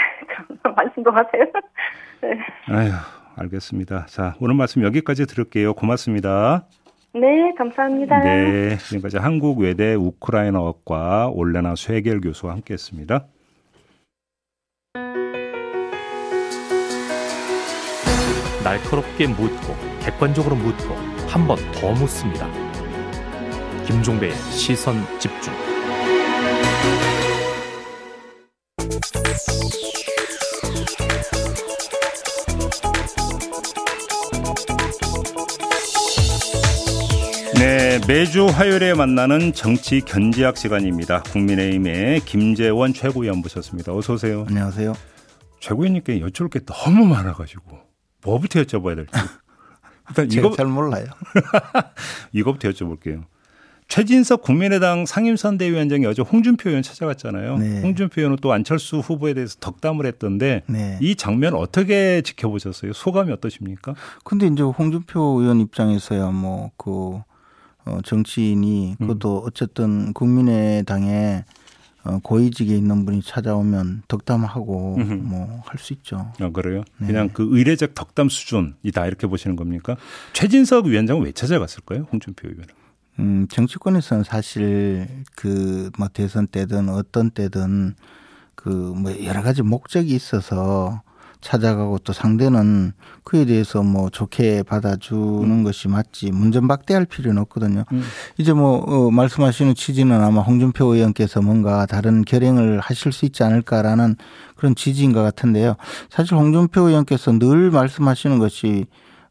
그럼 0.63 0.75
말씀 0.77 1.03
더 1.03 1.11
하세요. 1.11 1.45
네. 2.23 2.39
아휴, 2.69 2.91
알겠습니다. 3.37 4.07
자, 4.07 4.35
오늘 4.41 4.55
말씀 4.55 4.83
여기까지 4.83 5.27
들을게요. 5.27 5.75
고맙습니다. 5.75 6.67
네, 7.15 7.53
감사합니다. 7.57 8.21
네, 8.21 8.77
지금까지 8.77 9.17
한국 9.19 9.59
외대 9.61 9.95
우크라이나어과 9.95 11.29
올레나 11.33 11.75
쇠결 11.75 12.21
교수와 12.21 12.53
함께했습니다. 12.53 13.25
날카롭게 18.65 19.27
묻고 19.29 19.75
객관적으로 20.05 20.57
묻고 20.57 20.95
한 21.29 21.47
번 21.47 21.57
더 21.73 21.93
묻습니다. 21.93 22.47
김종배의 23.89 24.35
시선 24.51 24.97
집중. 25.19 25.51
네, 37.55 37.99
매주 38.07 38.45
화요일에 38.45 38.93
만나는 38.93 39.55
정치 39.55 40.03
견제학 40.03 40.59
시간입니다. 40.59 41.23
국민의힘의 41.23 42.21
김재원 42.27 42.93
최고위원 42.93 43.39
모셨습니다. 43.39 43.95
어서 43.95 44.13
오세요. 44.13 44.45
안녕하세요. 44.51 44.93
최고위원님께 45.61 46.21
여쭤볼 46.21 46.51
게 46.51 46.61
너무 46.67 47.07
많아가지고 47.07 47.79
뭐부터 48.23 48.61
여쭤봐야 48.65 48.97
될지. 48.97 49.13
일단 50.11 50.29
제가 50.29 50.47
이거 50.47 50.57
잘 50.57 50.67
몰라요. 50.67 51.07
이거부터 52.33 52.69
여쭤볼게요. 52.69 53.25
최진석 53.89 54.43
국민의당 54.43 55.07
상임선대위원장이 55.07 56.05
어제 56.07 56.21
홍준표 56.21 56.69
의원 56.69 56.83
찾아갔잖아요. 56.83 57.57
네. 57.59 57.81
홍준표 57.81 58.21
의원은 58.21 58.37
또 58.43 58.53
안철수 58.53 58.99
후보에 58.99 59.33
대해서 59.33 59.57
덕담을 59.61 60.05
했던데 60.07 60.63
네. 60.67 60.99
이 61.01 61.17
장면 61.17 61.55
어떻게 61.55 62.21
지켜보셨어요? 62.23 62.93
소감이 62.93 63.33
어떠십니까? 63.33 63.95
근데 64.25 64.47
이제 64.47 64.63
홍준표 64.63 65.41
의원 65.41 65.61
입장에서야 65.61 66.31
뭐그 66.31 67.21
어, 67.87 67.99
정치인이 68.05 68.97
음. 69.01 69.07
그것도 69.07 69.39
어쨌든 69.47 70.13
국민의당에 70.13 71.45
어, 72.05 72.19
고위직에 72.23 72.77
있는 72.77 73.07
분이 73.07 73.23
찾아오면 73.23 74.03
덕담하고. 74.07 74.99
뭐 74.99 75.63
할 75.65 75.79
수 75.79 75.95
있죠. 75.95 76.33
아, 76.41 76.51
그래요? 76.51 76.83
네. 76.99 77.07
그냥 77.07 77.31
그 77.33 77.49
의례적 77.51 77.95
덕담 77.95 78.29
수준이다 78.29 79.07
이렇게 79.07 79.27
보시는 79.27 79.57
겁니까? 79.57 79.97
최진석 80.35 80.87
위원장은 80.87 81.25
왜 81.25 81.33
찾아갔을까요? 81.33 82.07
홍준표 82.13 82.49
의원은. 82.49 82.69
음, 83.19 83.47
정치권에서는 83.49 84.25
사실 84.25 85.09
그 85.37 85.91
뭐 85.99 86.09
대선 86.13 86.47
때든 86.47 86.89
어떤 86.89 87.31
때든 87.31 87.95
그 88.55 88.69
뭐 88.71 89.13
여러 89.25 89.43
가지 89.43 89.63
목적이 89.63 90.15
있어서 90.15 91.03
찾아가고 91.41 91.99
또 92.01 92.13
상대는 92.13 92.93
그에 93.23 93.45
대해서 93.45 93.83
뭐 93.85 94.11
좋게 94.11 94.65
받아주는 94.65 95.63
것이 95.63 95.87
맞지 95.87 96.33
문전박대할 96.33 97.07
필요는 97.07 97.41
없거든요. 97.43 97.85
음. 97.93 98.03
이제 98.39 98.53
뭐 98.53 98.79
어, 98.79 99.11
말씀하시는 99.13 99.75
취지는 99.77 100.21
아마 100.21 100.41
홍준표 100.41 100.87
의원께서 100.95 101.41
뭔가 101.41 101.87
다른 101.87 102.25
결행을 102.25 102.81
하실 102.81 103.13
수 103.13 103.25
있지 103.25 103.45
않을까라는 103.45 104.17
그런 104.57 104.75
취지인 104.75 105.13
것 105.13 105.23
같은데요. 105.23 105.77
사실 106.11 106.35
홍준표 106.35 106.89
의원께서 106.89 107.31
늘 107.39 107.71
말씀하시는 107.71 108.39
것이 108.41 108.87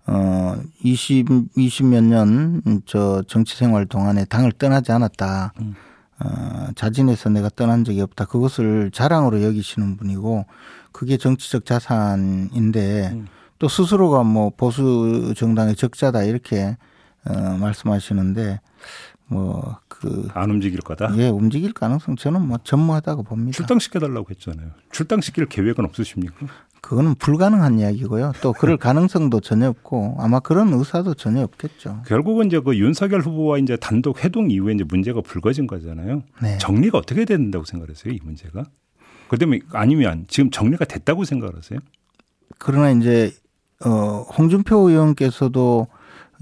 어, 0.07 0.55
20, 0.83 1.25
20몇 1.55 2.03
년, 2.03 2.61
저, 2.85 3.21
정치 3.27 3.57
생활 3.57 3.85
동안에 3.85 4.25
당을 4.25 4.53
떠나지 4.53 4.91
않았다. 4.91 5.53
음. 5.59 5.75
어, 6.19 6.67
자진해서 6.75 7.29
내가 7.29 7.49
떠난 7.49 7.83
적이 7.83 8.01
없다. 8.01 8.25
그것을 8.25 8.89
자랑으로 8.91 9.43
여기시는 9.43 9.97
분이고, 9.97 10.45
그게 10.93 11.17
정치적 11.17 11.65
자산인데, 11.65 13.11
음. 13.13 13.27
또 13.59 13.67
스스로가 13.67 14.23
뭐 14.23 14.49
보수 14.49 15.33
정당의 15.35 15.75
적자다. 15.75 16.23
이렇게, 16.23 16.77
어, 17.25 17.57
말씀하시는데, 17.59 18.61
뭐, 19.27 19.77
그, 19.89 20.29
안 20.33 20.49
움직일 20.49 20.79
거다. 20.79 21.13
예, 21.17 21.27
움직일 21.27 21.73
가능성 21.73 22.15
저는 22.15 22.47
뭐 22.47 22.59
전무하다고 22.63 23.23
봅니다. 23.23 23.55
출당시켜달라고 23.57 24.27
했잖아요. 24.29 24.71
출당시킬 24.91 25.47
계획은 25.47 25.83
없으십니까? 25.83 26.33
그거는 26.81 27.15
불가능한 27.15 27.79
이야기고요. 27.79 28.33
또 28.41 28.53
그럴 28.53 28.77
가능성도 28.77 29.39
전혀 29.41 29.67
없고 29.69 30.17
아마 30.19 30.39
그런 30.39 30.73
의사도 30.73 31.15
전혀 31.15 31.41
없겠죠. 31.43 32.03
결국은 32.05 32.47
이제 32.47 32.59
그 32.59 32.77
윤석열 32.77 33.21
후보와 33.21 33.57
이제 33.57 33.75
단독 33.77 34.23
회동 34.23 34.49
이후에 34.49 34.73
이제 34.73 34.83
문제가 34.83 35.21
불거진 35.21 35.67
거잖아요. 35.67 36.23
네. 36.41 36.57
정리가 36.59 36.97
어떻게 36.97 37.25
된다고 37.25 37.65
생각하세요, 37.65 38.13
이 38.13 38.19
문제가? 38.23 38.63
그다음에 39.27 39.59
아니면 39.73 40.25
지금 40.27 40.49
정리가 40.49 40.85
됐다고 40.85 41.25
생각하세요? 41.25 41.79
그러나 42.57 42.91
이제 42.91 43.31
어 43.85 44.25
홍준표 44.37 44.89
의원께서도 44.89 45.87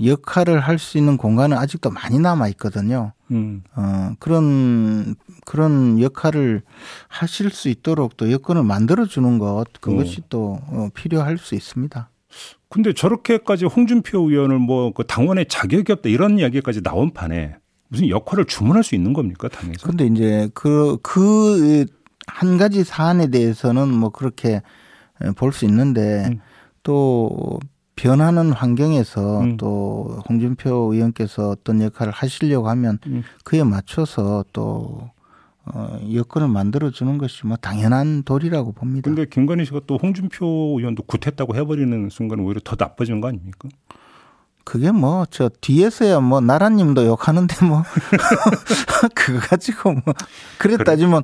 역할을 0.04 0.60
할 0.60 0.78
수 0.78 0.98
있는 0.98 1.18
공간은 1.18 1.58
아직도 1.58 1.90
많이 1.90 2.20
남아 2.20 2.48
있거든요. 2.50 3.14
음. 3.32 3.64
어 3.76 4.12
그런 4.20 5.16
그런 5.46 6.00
역할을 6.02 6.62
하실 7.08 7.50
수 7.50 7.70
있도록 7.70 8.18
또 8.18 8.32
여건을 8.32 8.64
만들어 8.64 9.06
주는 9.06 9.40
것 9.40 9.66
그것이 9.80 10.22
또 10.30 10.60
어, 10.68 10.90
필요할 10.94 11.38
수 11.38 11.56
있습니다. 11.56 12.10
근데 12.70 12.92
저렇게까지 12.94 13.66
홍준표 13.66 14.30
의원을 14.30 14.60
뭐 14.60 14.92
그 14.92 15.06
당원의 15.06 15.46
자격이 15.48 15.92
없다 15.94 16.10
이런 16.10 16.40
이야기까지 16.40 16.82
나온 16.84 17.14
판에 17.14 17.56
무슨 17.88 18.10
역할을 18.10 18.46
주문할 18.46 18.84
수 18.84 18.96
있는 18.96 19.14
겁니까 19.14 19.48
당에서? 19.48 19.88
근데 19.88 20.06
이제 20.08 20.50
그, 20.54 20.98
그, 21.04 21.86
한 22.28 22.58
가지 22.58 22.84
사안에 22.84 23.28
대해서는 23.28 23.88
뭐 23.90 24.10
그렇게 24.10 24.62
볼 25.38 25.54
수 25.54 25.64
있는데 25.66 26.26
음. 26.28 26.40
또 26.84 27.60
변하는 27.96 28.52
환경에서 28.52 29.40
음. 29.42 29.58
또 29.58 30.22
홍준표 30.28 30.94
의원께서 30.94 31.50
어떤 31.50 31.82
역할을 31.82 32.12
하시려고 32.12 32.70
하면 32.70 33.00
음. 33.08 33.24
그에 33.44 33.64
맞춰서 33.64 34.44
또 34.54 35.10
어, 35.66 36.00
여건을 36.14 36.48
만들어주는 36.48 37.18
것이 37.18 37.48
뭐 37.48 37.58
당연한 37.58 38.24
도리라고 38.24 38.72
봅니다. 38.74 39.10
근데 39.10 39.26
김건희 39.26 39.66
씨가 39.66 39.82
또 39.88 39.98
홍준표 39.98 40.76
의원도 40.78 41.04
굿했다고 41.04 41.56
해버리는 41.56 42.10
순간 42.12 42.40
오히려 42.40 42.62
더 42.64 42.76
나빠지는 42.78 43.22
거 43.22 43.30
아닙니까? 43.30 43.70
그게 44.64 44.92
뭐 44.92 45.26
저 45.30 45.50
뒤에서야 45.62 46.20
뭐 46.20 46.42
나라님도 46.42 47.06
욕하는데 47.06 47.66
뭐 47.66 47.84
그거 49.16 49.40
가지고 49.40 49.94
뭐 49.94 50.02
그래 50.58 50.78
따지면 50.78 51.24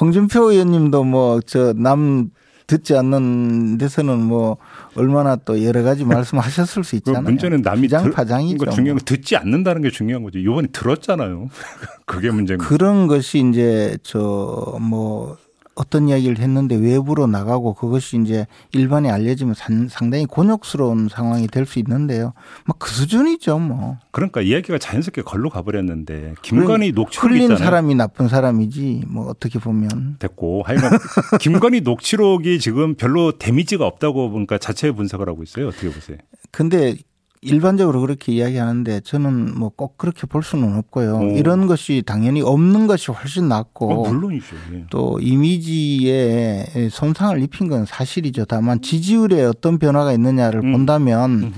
홍준표 0.00 0.50
의원님도 0.52 1.04
뭐 1.04 1.40
저 1.40 1.72
남 1.74 2.30
듣지 2.66 2.96
않는 2.96 3.76
데서는 3.78 4.22
뭐 4.22 4.56
얼마나 4.94 5.36
또 5.36 5.62
여러 5.64 5.82
가지 5.82 6.04
말씀하셨을 6.04 6.84
수그 6.84 6.96
있잖아요. 6.96 7.22
문제는 7.22 7.62
남이 7.62 7.88
장 7.88 8.04
들- 8.04 8.12
파장이죠. 8.12 8.58
그러니까 8.58 8.74
중요한 8.76 8.98
건 8.98 9.04
듣지 9.04 9.36
않는다는 9.36 9.82
게 9.82 9.90
중요한 9.90 10.22
거죠. 10.22 10.38
이번에 10.38 10.68
들었잖아요. 10.72 11.48
그게 12.06 12.30
문제인 12.30 12.58
거죠. 12.58 12.68
그런 12.68 13.06
것이 13.06 13.44
이제 13.48 13.96
저 14.02 14.76
뭐 14.80 15.36
어떤 15.74 16.08
이야기를 16.08 16.38
했는데 16.38 16.76
외부로 16.76 17.26
나가고 17.26 17.74
그것이 17.74 18.20
이제 18.22 18.46
일반에 18.72 19.10
알려지면 19.10 19.54
산- 19.54 19.88
상당히 19.88 20.26
곤욕스러운 20.26 21.08
상황이 21.10 21.46
될 21.46 21.64
수 21.66 21.78
있는데요. 21.78 22.34
뭐그 22.66 22.90
수준이죠, 22.90 23.58
뭐. 23.58 23.98
그러니까 24.10 24.42
이야기가 24.42 24.76
자연스럽게 24.78 25.22
걸로 25.22 25.48
가버렸는데 25.48 26.34
김건희 26.42 26.92
녹취록 26.92 27.30
흘린 27.30 27.42
있잖아요. 27.44 27.64
사람이 27.64 27.94
나쁜 27.94 28.28
사람이지 28.28 29.04
뭐 29.08 29.28
어떻게 29.28 29.58
보면 29.58 30.16
됐고 30.18 30.62
하여간 30.64 30.90
김건희 31.40 31.80
녹취록이 31.80 32.58
지금 32.58 32.94
별로 32.94 33.38
데미지가 33.38 33.86
없다고 33.86 34.30
보니까 34.30 34.58
자체 34.58 34.90
분석을 34.92 35.28
하고 35.28 35.42
있어요. 35.42 35.68
어떻게 35.68 35.88
보세요? 35.90 36.18
근데 36.50 36.96
일반적으로 37.42 38.00
그렇게 38.00 38.32
이야기하는데 38.32 39.00
저는 39.00 39.58
뭐 39.58 39.70
꼭 39.76 39.98
그렇게 39.98 40.26
볼 40.26 40.42
수는 40.42 40.76
없고요. 40.78 41.16
오. 41.16 41.22
이런 41.36 41.66
것이 41.66 42.02
당연히 42.06 42.40
없는 42.40 42.86
것이 42.86 43.10
훨씬 43.10 43.48
낫고 43.48 44.04
어, 44.04 44.08
물론이죠. 44.08 44.56
예. 44.74 44.86
또 44.90 45.18
이미지에 45.20 46.88
손상을 46.90 47.40
입힌 47.42 47.68
건 47.68 47.84
사실이죠. 47.84 48.44
다만 48.44 48.80
지지율에 48.80 49.42
어떤 49.44 49.78
변화가 49.78 50.12
있느냐를 50.12 50.60
음. 50.64 50.72
본다면. 50.72 51.52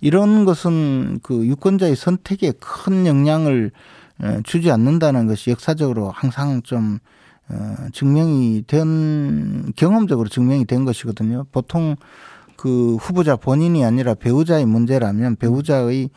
이런 0.00 0.44
것은 0.44 1.18
그 1.24 1.44
유권자의 1.44 1.96
선택에 1.96 2.52
큰 2.60 3.04
영향을 3.06 3.72
어, 4.20 4.38
주지 4.44 4.70
않는다는 4.70 5.26
것이 5.26 5.50
역사적으로 5.50 6.10
항상 6.10 6.62
좀 6.62 6.98
어, 7.48 7.74
증명이 7.92 8.64
된 8.66 9.72
경험적으로 9.74 10.28
증명이 10.28 10.66
된 10.66 10.84
것이거든요. 10.84 11.46
보통 11.50 11.96
그 12.58 12.96
후보자 12.96 13.36
본인이 13.36 13.84
아니라 13.84 14.14
배우자의 14.14 14.66
문제라면 14.66 15.36
배우자의 15.36 16.10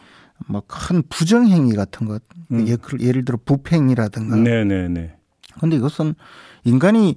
뭐 0.48 0.63
큰 0.67 1.03
부정행위 1.07 1.74
같은 1.75 2.07
것, 2.07 2.24
음. 2.51 2.67
예- 2.67 2.77
예를 3.00 3.24
들어 3.25 3.38
부팽이라든가 3.45 4.36
네네네. 4.38 5.13
근데 5.60 5.75
이것은 5.75 6.15
인간이 6.63 7.15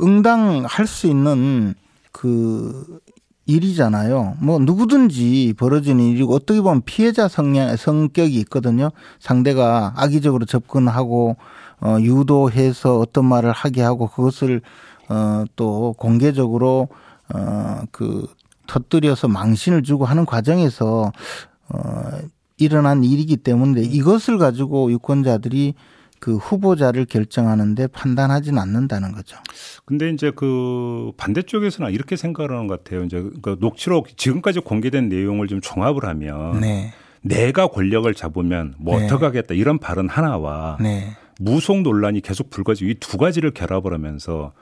응당할 0.00 0.86
수 0.86 1.08
있는 1.08 1.74
그 2.12 3.00
일이잖아요. 3.46 4.36
뭐 4.40 4.60
누구든지 4.60 5.54
벌어지는 5.58 6.04
일이고 6.04 6.32
어떻게 6.32 6.60
보면 6.60 6.82
피해자 6.84 7.26
성향 7.26 7.74
성격이 7.76 8.36
있거든요. 8.42 8.90
상대가 9.18 9.92
악의적으로 9.96 10.44
접근하고 10.44 11.36
어 11.80 11.96
유도해서 12.00 12.98
어떤 13.00 13.24
말을 13.24 13.50
하게 13.50 13.82
하고 13.82 14.06
그것을 14.06 14.60
어 15.08 15.44
또 15.56 15.94
공개적으로 15.98 16.86
어 17.34 17.82
그 17.90 18.26
터뜨려서 18.70 19.26
망신을 19.26 19.82
주고 19.82 20.04
하는 20.04 20.24
과정에서 20.24 21.10
어 21.68 22.02
일어난 22.56 23.02
일이기 23.02 23.36
때문에 23.36 23.80
이것을 23.80 24.38
가지고 24.38 24.92
유권자들이 24.92 25.74
그 26.20 26.36
후보자를 26.36 27.06
결정하는데 27.06 27.86
판단하지는 27.88 28.58
않는다는 28.58 29.12
거죠. 29.12 29.38
근데 29.86 30.10
이제 30.10 30.30
그 30.30 31.10
반대쪽에서는 31.16 31.90
이렇게 31.92 32.14
생각을 32.14 32.52
하는 32.52 32.66
것 32.66 32.84
같아요. 32.84 33.04
이제 33.04 33.24
그 33.42 33.56
녹취록 33.58 34.16
지금까지 34.16 34.60
공개된 34.60 35.08
내용을 35.08 35.48
좀 35.48 35.60
종합을 35.60 36.04
하면 36.04 36.60
네. 36.60 36.92
내가 37.22 37.66
권력을 37.68 38.12
잡으면 38.14 38.74
뭐 38.78 38.98
네. 38.98 39.06
어떻게 39.06 39.24
하겠다 39.24 39.54
이런 39.54 39.78
발언 39.78 40.08
하나와 40.08 40.76
네. 40.80 41.16
무속 41.40 41.80
논란이 41.80 42.20
계속 42.20 42.50
불거지고 42.50 42.90
이 42.90 42.94
두 43.00 43.16
가지를 43.16 43.50
결합을 43.52 43.94
하면서 43.94 44.52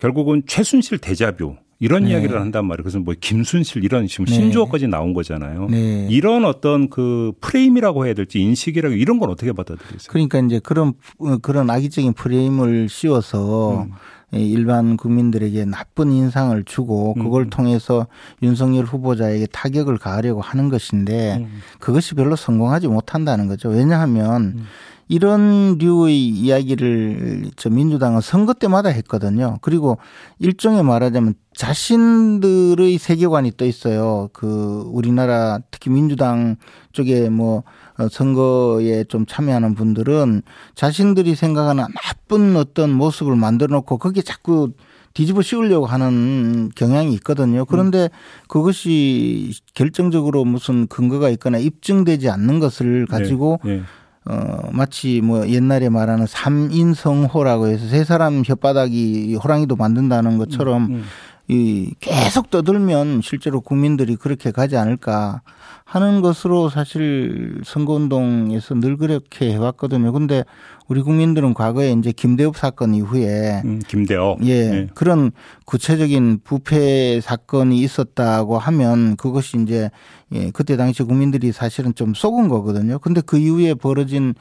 결국은 0.00 0.42
최순실 0.46 0.98
대자뷰 0.98 1.56
이런 1.80 2.04
네. 2.04 2.10
이야기를 2.10 2.40
한단 2.40 2.66
말이에요. 2.66 2.82
그래서 2.82 2.98
뭐 2.98 3.14
김순실 3.18 3.84
이런 3.84 4.06
지금 4.06 4.24
네. 4.24 4.34
신조어까지 4.34 4.88
나온 4.88 5.14
거잖아요. 5.14 5.68
네. 5.70 6.08
이런 6.10 6.44
어떤 6.44 6.90
그 6.90 7.32
프레임이라고 7.40 8.06
해야 8.06 8.14
될지 8.14 8.40
인식이라고 8.40 8.94
이런 8.94 9.18
건 9.18 9.30
어떻게 9.30 9.52
받아들이세요? 9.52 10.08
그러니까 10.08 10.40
이제 10.40 10.60
그런 10.62 10.94
그런 11.42 11.70
악의적인 11.70 12.14
프레임을 12.14 12.88
씌워서 12.88 13.82
음. 13.82 13.92
일반 14.32 14.96
국민들에게 14.96 15.64
나쁜 15.64 16.12
인상을 16.12 16.62
주고 16.64 17.14
그걸 17.14 17.44
음. 17.44 17.50
통해서 17.50 18.06
윤석열 18.42 18.84
후보자에게 18.84 19.46
타격을 19.46 19.98
가하려고 19.98 20.40
하는 20.40 20.68
것인데 20.68 21.38
음. 21.38 21.60
그것이 21.78 22.14
별로 22.14 22.36
성공하지 22.36 22.88
못한다는 22.88 23.46
거죠. 23.46 23.68
왜냐하면 23.68 24.42
음. 24.42 24.64
이런 25.08 25.78
류의 25.78 26.28
이야기를 26.28 27.50
저 27.56 27.70
민주당은 27.70 28.20
선거 28.20 28.52
때마다 28.52 28.90
했거든요. 28.90 29.58
그리고 29.62 29.98
일종의 30.38 30.82
말하자면 30.82 31.34
자신들의 31.54 32.98
세계관이 32.98 33.52
또 33.56 33.64
있어요. 33.64 34.28
그 34.32 34.84
우리나라 34.92 35.58
특히 35.70 35.90
민주당 35.90 36.56
쪽에 36.92 37.30
뭐 37.30 37.64
어, 37.98 38.08
선거에 38.08 39.04
좀 39.04 39.26
참여하는 39.26 39.74
분들은 39.74 40.42
자신들이 40.74 41.34
생각하는 41.34 41.86
나쁜 42.04 42.56
어떤 42.56 42.92
모습을 42.92 43.34
만들어 43.34 43.74
놓고 43.76 43.98
거기에 43.98 44.22
자꾸 44.22 44.72
뒤집어 45.14 45.42
씌우려고 45.42 45.86
하는 45.86 46.70
경향이 46.76 47.12
있거든요. 47.14 47.64
그런데 47.64 48.08
그것이 48.46 49.52
결정적으로 49.74 50.44
무슨 50.44 50.86
근거가 50.86 51.28
있거나 51.30 51.58
입증되지 51.58 52.28
않는 52.30 52.60
것을 52.60 53.06
가지고 53.06 53.58
네. 53.64 53.78
네. 53.78 53.82
어, 54.28 54.68
마치 54.72 55.22
뭐 55.22 55.48
옛날에 55.48 55.88
말하는 55.88 56.26
삼인성호라고 56.26 57.68
해서 57.68 57.88
세 57.88 58.04
사람 58.04 58.42
혓바닥이 58.42 59.42
호랑이도 59.42 59.74
만든다는 59.76 60.36
것처럼 60.36 60.84
음. 60.90 61.04
이 61.48 61.94
계속 62.00 62.50
떠들면 62.50 63.22
실제로 63.22 63.62
국민들이 63.62 64.16
그렇게 64.16 64.50
가지 64.50 64.76
않을까 64.76 65.40
하는 65.84 66.20
것으로 66.20 66.68
사실 66.68 67.62
선거운동에서 67.64 68.74
늘 68.74 68.98
그렇게 68.98 69.52
해왔거든요. 69.52 70.12
근데 70.12 70.44
우리 70.86 71.00
국민들은 71.00 71.54
과거에 71.54 71.92
이제 71.92 72.12
김대엽 72.12 72.58
사건 72.58 72.94
이후에 72.94 73.62
음, 73.64 73.80
김대업. 73.88 74.44
예, 74.44 74.70
네. 74.70 74.86
그런 74.94 75.30
구체적인 75.64 76.40
부패 76.44 77.20
사건이 77.22 77.78
있었다고 77.78 78.58
하면 78.58 79.16
그것이 79.16 79.56
이제 79.62 79.90
예, 80.34 80.50
그때 80.50 80.76
당시 80.76 81.02
국민들이 81.02 81.52
사실은 81.52 81.94
좀 81.94 82.12
속은 82.12 82.48
거거든요. 82.48 82.98
근데 82.98 83.22
그 83.22 83.38
이후에 83.38 83.72
벌어진 83.72 84.34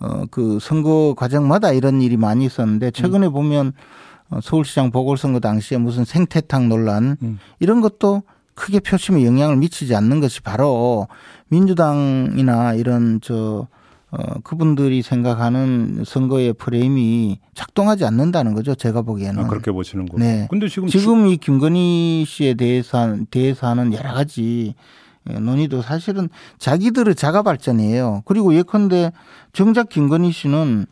어, 0.00 0.24
그 0.30 0.58
선거 0.60 1.14
과정마다 1.16 1.72
이런 1.72 2.00
일이 2.00 2.16
많이 2.16 2.46
있었는데 2.46 2.90
최근에 2.92 3.28
보면 3.28 3.68
어, 3.68 3.72
서울시장 4.42 4.90
보궐선거 4.90 5.40
당시에 5.40 5.78
무슨 5.78 6.04
생태탕 6.04 6.68
논란 6.68 7.16
음. 7.22 7.38
이런 7.60 7.80
것도 7.80 8.22
크게 8.54 8.80
표심에 8.80 9.24
영향을 9.24 9.56
미치지 9.56 9.94
않는 9.94 10.20
것이 10.20 10.40
바로 10.40 11.08
민주당이나 11.48 12.74
이런 12.74 13.20
저 13.22 13.66
어, 14.10 14.38
그분들이 14.44 15.02
생각하는 15.02 16.04
선거의 16.06 16.52
프레임이 16.52 17.40
작동하지 17.54 18.04
않는다는 18.04 18.54
거죠. 18.54 18.76
제가 18.76 19.02
보기에는. 19.02 19.44
아, 19.44 19.48
그렇게 19.48 19.72
보시는 19.72 20.06
거. 20.06 20.18
네. 20.18 20.46
근데 20.50 20.68
지금 20.68 20.86
지금 20.86 21.26
이 21.26 21.36
김건희 21.36 22.24
씨에 22.24 22.54
대해서, 22.54 23.16
대해서 23.32 23.66
하는 23.66 23.92
여러 23.92 24.12
가지 24.12 24.74
예, 25.30 25.38
논의도 25.38 25.82
사실은 25.82 26.28
자기들의 26.58 27.14
자가 27.14 27.42
발전이에요. 27.42 28.22
그리고 28.24 28.54
예컨대 28.54 29.10
정작 29.52 29.88
김건희 29.88 30.32
씨는 30.32 30.86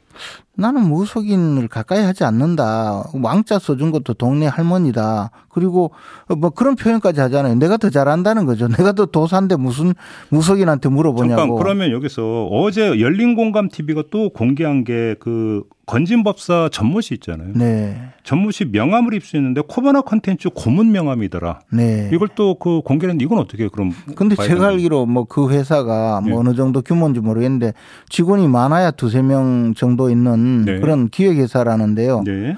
나는 0.55 0.83
무속인을 0.83 1.69
가까이 1.69 2.03
하지 2.03 2.25
않는다. 2.25 3.05
왕자 3.23 3.59
써준 3.59 3.91
것도 3.91 4.15
동네 4.15 4.47
할머니다. 4.47 5.31
그리고 5.49 5.93
뭐 6.37 6.51
그런 6.51 6.77
표현까지 6.77 7.21
하잖아요. 7.21 7.55
내가 7.55 7.77
더 7.79 7.89
잘한다는 7.91 8.45
거죠. 8.45 8.69
내가 8.69 8.93
더 8.93 9.07
도사인데 9.07 9.57
무슨 9.57 9.95
무속인한테 10.29 10.89
물어보냐고. 10.91 11.41
잠깐 11.41 11.57
그러면 11.57 11.91
여기서 11.91 12.49
어제 12.51 13.01
열린 13.01 13.35
공감 13.35 13.69
TV가 13.69 14.05
또 14.11 14.29
공개한 14.31 14.85
게 14.85 15.17
그 15.21 15.63
건진법사 15.85 16.69
전모 16.73 17.01
씨 17.01 17.15
있잖아요. 17.15 17.53
네. 17.55 18.01
전모 18.23 18.51
씨 18.53 18.65
명함을 18.65 19.15
입수했는데 19.15 19.63
코바나 19.69 20.01
컨텐츠 20.03 20.51
고문 20.55 20.93
명함이더라. 20.93 21.61
네. 21.73 22.09
이걸 22.13 22.29
또 22.29 22.55
그 22.55 22.81
공개했는데 22.83 23.25
이건 23.25 23.39
어떻게 23.39 23.69
그럼? 23.69 23.93
근데 24.15 24.37
제가? 24.37 24.69
알기로 24.69 25.07
뭐 25.07 25.25
그 25.25 25.51
회사가 25.51 26.21
뭐 26.21 26.31
네. 26.31 26.37
어느 26.37 26.55
정도 26.57 26.83
규모인지 26.83 27.21
모르겠는데 27.21 27.73
직원이 28.09 28.47
많아야 28.49 28.91
두세 28.93 29.23
명 29.23 29.75
정도 29.77 30.02
있는 30.11 30.65
네. 30.65 30.81
그런 30.81 31.09
기획회사라는데요. 31.09 32.23
네. 32.25 32.57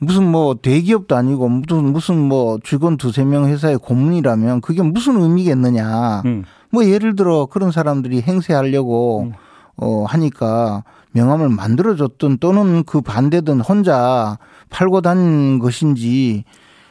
무슨 0.00 0.30
뭐 0.30 0.54
대기업도 0.54 1.16
아니고 1.16 1.48
무슨 1.48 1.92
무슨 1.92 2.18
뭐 2.18 2.58
직원 2.62 2.96
두세 2.96 3.24
명 3.24 3.46
회사의 3.46 3.78
고문이라면 3.78 4.60
그게 4.60 4.82
무슨 4.82 5.20
의미겠느냐. 5.20 6.22
음. 6.24 6.44
뭐 6.70 6.84
예를 6.84 7.16
들어 7.16 7.46
그런 7.46 7.72
사람들이 7.72 8.22
행세하려고 8.22 9.22
음. 9.22 9.32
어 9.76 10.04
하니까 10.04 10.84
명함을 11.12 11.48
만들어줬든 11.48 12.38
또는 12.38 12.84
그 12.84 13.00
반대든 13.00 13.60
혼자 13.60 14.38
팔고 14.70 15.00
다닌 15.00 15.58
것인지 15.58 16.44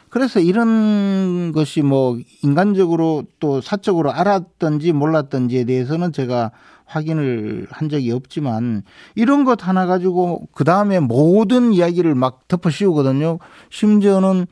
그래서 0.10 0.40
이런 0.40 1.52
것이 1.52 1.82
뭐 1.82 2.18
인간적으로 2.44 3.24
또 3.40 3.62
사적으로 3.62 4.12
알았던지 4.12 4.94
몰랐던지에 4.94 5.66
대해서는 5.66 6.12
제가 6.14 6.52
확인을 6.88 7.68
한 7.70 7.90
적이 7.90 8.12
없지만 8.12 8.84
이런 9.16 9.44
것 9.44 9.68
하나 9.68 9.86
가지고 9.86 10.48
그 10.54 10.64
다음에 10.64 11.00
모든 11.00 11.74
이야기를 11.74 12.16
막 12.16 12.48
덮어 12.48 12.70
씌우거든요. 12.70 13.40
심지어는 13.70 14.48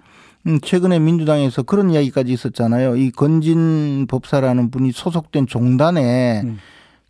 음, 0.48 0.60
최근에 0.62 1.00
민주당에서 1.00 1.64
그런 1.64 1.90
이야기까지 1.90 2.32
있었잖아요. 2.32 2.98
이 2.98 3.10
건진 3.10 4.06
법사라는 4.08 4.70
분이 4.70 4.92
소속된 4.92 5.48
종단에 5.48 6.42
음. 6.44 6.60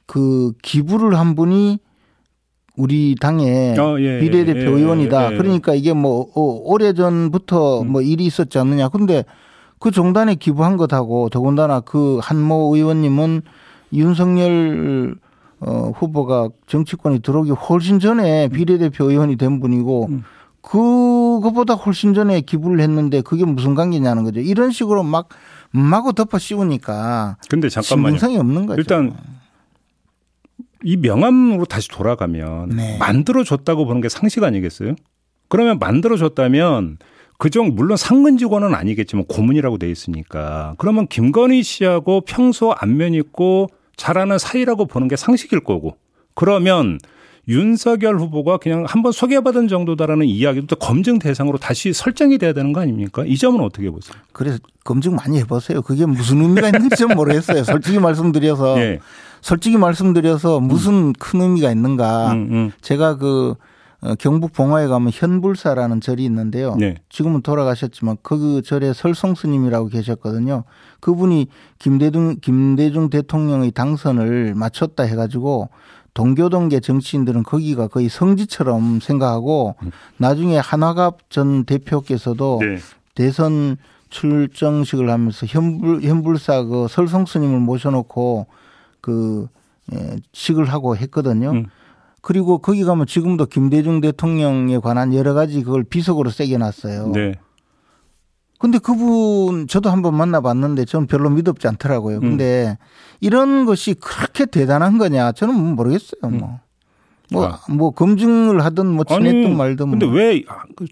그 0.05 0.53
기부를 0.61 1.19
한 1.19 1.35
분이 1.35 1.79
우리 2.77 3.15
당의 3.19 3.77
어, 3.79 3.99
예, 3.99 4.19
비례대표 4.19 4.59
예, 4.59 4.65
의원이다. 4.65 5.29
예, 5.29 5.33
예, 5.33 5.37
그러니까 5.37 5.73
이게 5.73 5.93
뭐 5.93 6.27
어, 6.35 6.41
오래 6.41 6.93
전부터 6.93 7.81
음. 7.81 7.91
뭐 7.91 8.01
일이 8.01 8.25
있었지 8.25 8.57
않느냐. 8.57 8.89
근데 8.89 9.25
그 9.79 9.91
종단에 9.91 10.35
기부한 10.35 10.77
것하고 10.77 11.29
더군다나 11.29 11.79
그 11.81 12.19
한모 12.21 12.75
의원님은 12.75 13.41
윤석열 13.95 15.15
어, 15.59 15.91
후보가 15.95 16.49
정치권이 16.67 17.21
들어오기 17.21 17.51
훨씬 17.51 17.99
전에 17.99 18.45
음. 18.45 18.49
비례대표 18.51 19.09
의원이 19.09 19.37
된 19.37 19.59
분이고 19.59 20.07
음. 20.09 20.23
그거보다 20.61 21.75
훨씬 21.75 22.13
전에 22.13 22.41
기부를 22.41 22.79
했는데 22.79 23.21
그게 23.21 23.45
무슨 23.45 23.75
관계냐는 23.75 24.23
거죠. 24.23 24.39
이런 24.39 24.71
식으로 24.71 25.03
막 25.03 25.29
마구 25.71 26.13
덮어 26.13 26.39
씌우니까 26.39 27.37
근데 27.49 27.69
잠깐만요. 27.69 28.17
신빙성이 28.17 28.37
없는 28.37 28.65
거죠. 28.65 28.79
일단 28.79 29.15
이 30.83 30.97
명함으로 30.97 31.65
다시 31.65 31.87
돌아가면 31.89 32.69
네. 32.69 32.97
만들어줬다고 32.97 33.85
보는 33.85 34.01
게 34.01 34.09
상식 34.09 34.43
아니겠어요? 34.43 34.95
그러면 35.49 35.79
만들어줬다면 35.79 36.97
그중 37.37 37.75
물론 37.75 37.97
상근 37.97 38.37
직원은 38.37 38.73
아니겠지만 38.73 39.25
고문이라고 39.25 39.77
돼 39.77 39.89
있으니까 39.89 40.75
그러면 40.77 41.07
김건희 41.07 41.63
씨하고 41.63 42.21
평소 42.21 42.71
안면 42.71 43.13
있고 43.13 43.67
잘하는 43.97 44.37
사이라고 44.37 44.85
보는 44.85 45.07
게 45.07 45.15
상식일 45.15 45.63
거고 45.63 45.97
그러면 46.33 46.99
윤석열 47.47 48.17
후보가 48.17 48.57
그냥 48.57 48.85
한번 48.87 49.11
소개받은 49.11 49.67
정도다라는 49.67 50.25
이야기도 50.25 50.67
또 50.67 50.75
검증 50.75 51.19
대상으로 51.19 51.57
다시 51.57 51.93
설정이 51.93 52.37
돼야 52.37 52.53
되는 52.53 52.73
거 52.73 52.81
아닙니까? 52.81 53.23
이 53.25 53.37
점은 53.37 53.61
어떻게 53.61 53.89
보세요? 53.89 54.15
그래서 54.31 54.57
검증 54.83 55.15
많이 55.15 55.37
해보세요. 55.39 55.81
그게 55.81 56.05
무슨 56.05 56.41
의미가 56.41 56.67
있는지 56.67 56.95
좀 56.95 57.13
모르겠어요. 57.13 57.63
솔직히 57.65 57.99
말씀드려서 57.99 58.79
예. 58.79 58.99
솔직히 59.41 59.77
말씀드려서 59.77 60.59
무슨 60.59 60.93
음. 60.93 61.13
큰 61.13 61.41
의미가 61.41 61.71
있는가. 61.71 62.31
음, 62.33 62.47
음. 62.51 62.71
제가 62.81 63.17
그 63.17 63.51
어, 63.51 63.55
경북 64.19 64.53
봉화에 64.53 64.87
가면 64.87 65.11
현불사라는 65.13 66.01
절이 66.01 66.23
있는데요. 66.25 66.75
네. 66.75 66.95
지금은 67.09 67.41
돌아가셨지만 67.41 68.17
그 68.21 68.61
절에 68.61 68.93
설송 68.93 69.35
스님이라고 69.35 69.87
계셨거든요. 69.87 70.63
그분이 70.99 71.47
김대중 71.79 72.35
김대중 72.41 73.09
대통령의 73.09 73.71
당선을 73.71 74.53
마쳤다 74.55 75.03
해가지고 75.03 75.69
동교동계 76.13 76.79
정치인들은 76.79 77.43
거기가 77.43 77.87
거의 77.87 78.09
성지처럼 78.09 78.99
생각하고 79.01 79.75
음. 79.83 79.91
나중에 80.17 80.57
한화갑 80.57 81.29
전 81.29 81.65
대표께서도 81.65 82.59
네. 82.61 82.77
대선 83.15 83.77
출정식을 84.09 85.09
하면서 85.09 85.45
현불 85.45 86.01
현불사 86.01 86.63
그 86.63 86.87
설성 86.89 87.25
스님을 87.25 87.59
모셔놓고 87.59 88.47
그 89.01 89.47
예, 89.93 90.15
식을 90.31 90.65
하고 90.65 90.95
했거든요. 90.95 91.51
음. 91.51 91.65
그리고 92.25 92.57
거기 92.57 92.83
가면 92.83 93.05
지금도 93.05 93.45
김대중 93.45 94.01
대통령에 94.01 94.79
관한 94.79 95.13
여러 95.13 95.35
가지 95.35 95.61
그걸 95.61 95.83
비석으로 95.83 96.31
새겨놨어요. 96.31 97.11
네. 97.13 97.35
근데 98.57 98.79
그분 98.79 99.67
저도 99.67 99.91
한번 99.91 100.15
만나봤는데 100.15 100.85
저는 100.85 101.05
별로 101.05 101.29
믿었지 101.29 101.67
않더라고요. 101.67 102.17
음. 102.17 102.21
근데 102.21 102.77
음. 102.81 102.85
이런 103.19 103.65
것이 103.65 103.93
그렇게 103.93 104.47
대단한 104.47 104.97
거냐 104.97 105.33
저는 105.33 105.75
모르겠어요. 105.75 106.31
뭐. 106.31 106.59
뭐, 107.31 107.45
아. 107.45 107.59
뭐 107.69 107.91
검증을 107.91 108.63
하든 108.65 108.87
뭐 108.87 109.03
친했든 109.03 109.45
아니, 109.45 109.55
말든. 109.55 109.91
근데 109.91 110.07
뭐. 110.07 110.15
왜 110.15 110.41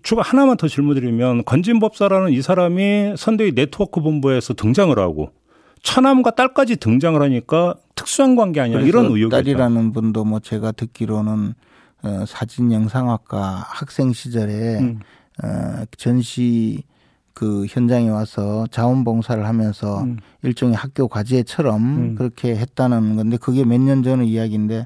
추가 0.04 0.22
하나만 0.22 0.58
더 0.58 0.68
질문드리면 0.68 1.46
건진법사라는 1.46 2.32
이 2.32 2.44
사람이 2.44 3.16
선대위 3.18 3.54
네트워크 3.56 4.02
본부에서 4.02 4.54
등장을 4.54 4.98
하고 5.00 5.32
처남과 5.84 6.32
딸까지 6.32 6.78
등장을 6.78 7.22
하니까 7.22 7.76
특수한 7.96 8.36
관계 8.36 8.60
아니야 8.62 8.80
이런 8.80 9.06
의혹이 9.06 9.30
딸이라는 9.30 9.94
분도 9.94 10.26
뭐 10.26 10.40
제가 10.40 10.72
듣기로는 10.72 11.54
어, 12.04 12.26
사진 12.28 12.72
영상학과 12.72 13.66
학생 13.68 14.12
시절에 14.12 14.80
음. 14.80 15.00
어, 15.44 15.84
전시 15.98 16.84
그 17.34 17.66
현장에 17.68 18.10
와서 18.10 18.66
자원봉사를 18.72 19.46
하면서 19.46 20.04
음. 20.04 20.18
일종의 20.42 20.76
학교 20.76 21.08
과제처럼 21.08 21.82
음. 21.82 22.16
그렇게 22.16 22.56
했다는 22.56 23.16
건데 23.16 23.38
그게 23.38 23.64
몇 23.64 23.80
년 23.80 24.04
전의 24.04 24.28
이야기인데 24.30 24.86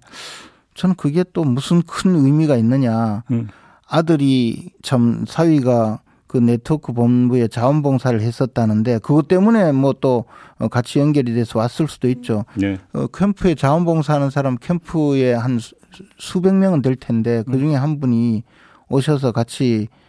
저는 0.76 0.96
그게 0.96 1.24
또 1.34 1.44
무슨 1.44 1.82
큰 1.82 2.16
의미가 2.16 2.56
있느냐. 2.58 3.24
음. 3.32 3.48
아들이 3.88 4.70
참 4.84 5.26
사위가 5.28 6.02
그 6.38 6.44
네트워크 6.44 6.94
본부에 6.94 7.48
자원봉사를 7.48 8.22
했었다는데 8.22 9.00
그것 9.00 9.28
때문에 9.28 9.72
뭐 9.72 9.98
또 10.00 10.26
같이 10.70 11.00
연결이 11.00 11.34
돼서 11.34 11.60
왔을 11.60 11.88
수도 11.88 12.08
있죠. 12.10 12.46
네. 12.56 12.78
어, 12.94 13.08
캠프에 13.08 13.56
자원봉사하는 13.56 14.30
사람 14.30 14.58
캠프에 14.58 15.34
한 15.34 15.60
수백 16.18 16.54
명은 16.54 16.82
될 16.82 16.96
텐데 16.96 17.44
그 17.50 17.58
중에 17.58 17.76
한 17.76 18.00
분이 18.00 18.44
오셔서 18.90 19.32
같이 19.32 19.88
어, 19.90 20.07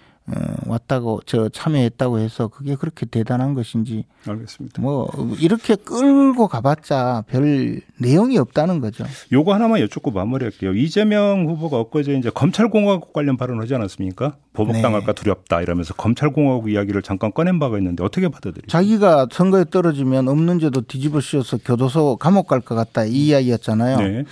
왔다고 0.66 1.20
저 1.26 1.48
참여했다고 1.48 2.18
해서 2.18 2.48
그게 2.48 2.74
그렇게 2.74 3.06
대단한 3.06 3.54
것인지 3.54 4.04
알겠습니다. 4.26 4.82
뭐 4.82 5.08
이렇게 5.40 5.74
끌고 5.74 6.48
가봤자 6.48 7.24
별 7.28 7.80
내용이 7.98 8.36
없다는 8.38 8.80
거죠. 8.80 9.04
요거 9.32 9.54
하나만 9.54 9.80
여쭙고 9.80 10.10
마무리할게요. 10.10 10.74
이재명 10.74 11.46
후보가 11.48 11.78
엊그제 11.78 12.14
이제 12.14 12.30
검찰공화국 12.30 13.12
관련 13.12 13.36
발언을 13.36 13.62
하지 13.62 13.74
않았습니까? 13.74 14.36
보복당할까 14.52 15.06
네. 15.06 15.12
두렵다 15.14 15.62
이러면서 15.62 15.94
검찰공화국 15.94 16.70
이야기를 16.70 17.02
잠깐 17.02 17.32
꺼낸 17.32 17.58
바가 17.58 17.78
있는데 17.78 18.04
어떻게 18.04 18.28
받아들이죠? 18.28 18.66
자기가 18.68 19.28
선거에 19.32 19.64
떨어지면 19.70 20.28
없는 20.28 20.58
죄도 20.58 20.82
뒤집어 20.82 21.20
씌워서 21.20 21.58
교도소 21.58 22.16
감옥 22.16 22.46
갈 22.48 22.60
것 22.60 22.74
같다 22.74 23.04
이 23.04 23.28
이야기였잖아요. 23.28 23.96
네. 23.98 24.24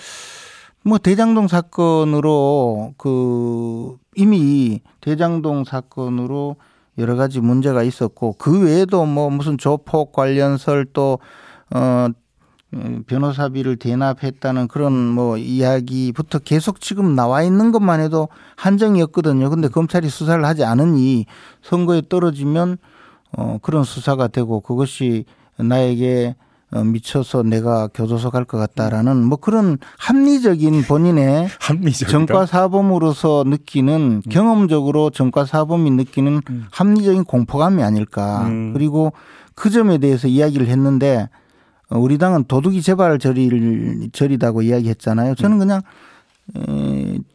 뭐 0.84 0.98
대장동 0.98 1.48
사건으로 1.48 2.94
그 2.96 3.96
이미 4.16 4.80
대장동 5.00 5.64
사건으로 5.64 6.56
여러 6.98 7.14
가지 7.14 7.40
문제가 7.40 7.82
있었고 7.82 8.34
그 8.38 8.64
외에도 8.64 9.04
뭐 9.04 9.30
무슨 9.30 9.58
조폭 9.58 10.12
관련설 10.12 10.86
또어 10.86 12.08
변호사비를 13.06 13.76
대납했다는 13.76 14.68
그런 14.68 14.92
뭐 14.92 15.36
이야기부터 15.36 16.38
계속 16.40 16.80
지금 16.80 17.14
나와 17.14 17.42
있는 17.42 17.70
것만 17.70 18.00
해도 18.00 18.28
한정이었거든요. 18.56 19.50
근데 19.50 19.68
검찰이 19.68 20.08
수사를 20.08 20.44
하지 20.44 20.64
않으니 20.64 21.26
선거에 21.62 22.02
떨어지면 22.08 22.78
어 23.36 23.58
그런 23.62 23.84
수사가 23.84 24.28
되고 24.28 24.60
그것이 24.60 25.24
나에게 25.58 26.34
어, 26.38 26.45
미쳐서 26.84 27.42
내가 27.42 27.88
교도소 27.88 28.30
갈 28.30 28.44
것 28.44 28.58
같다라는 28.58 29.24
뭐 29.24 29.38
그런 29.38 29.78
합리적인 29.98 30.82
본인의 30.82 31.48
정과 32.08 32.46
사범으로서 32.46 33.44
느끼는 33.46 34.22
음. 34.24 34.30
경험적으로 34.30 35.10
정과 35.10 35.44
사범이 35.44 35.90
느끼는 35.90 36.42
음. 36.48 36.66
합리적인 36.70 37.24
공포감이 37.24 37.82
아닐까. 37.82 38.46
음. 38.46 38.72
그리고 38.72 39.12
그 39.54 39.70
점에 39.70 39.98
대해서 39.98 40.28
이야기를 40.28 40.68
했는데 40.68 41.28
어, 41.88 41.98
우리 41.98 42.18
당은 42.18 42.44
도둑이 42.44 42.82
재발 42.82 43.18
절일 43.18 44.10
절이다고 44.12 44.62
이야기했잖아요. 44.62 45.34
저는 45.34 45.56
음. 45.56 45.58
그냥 45.58 45.82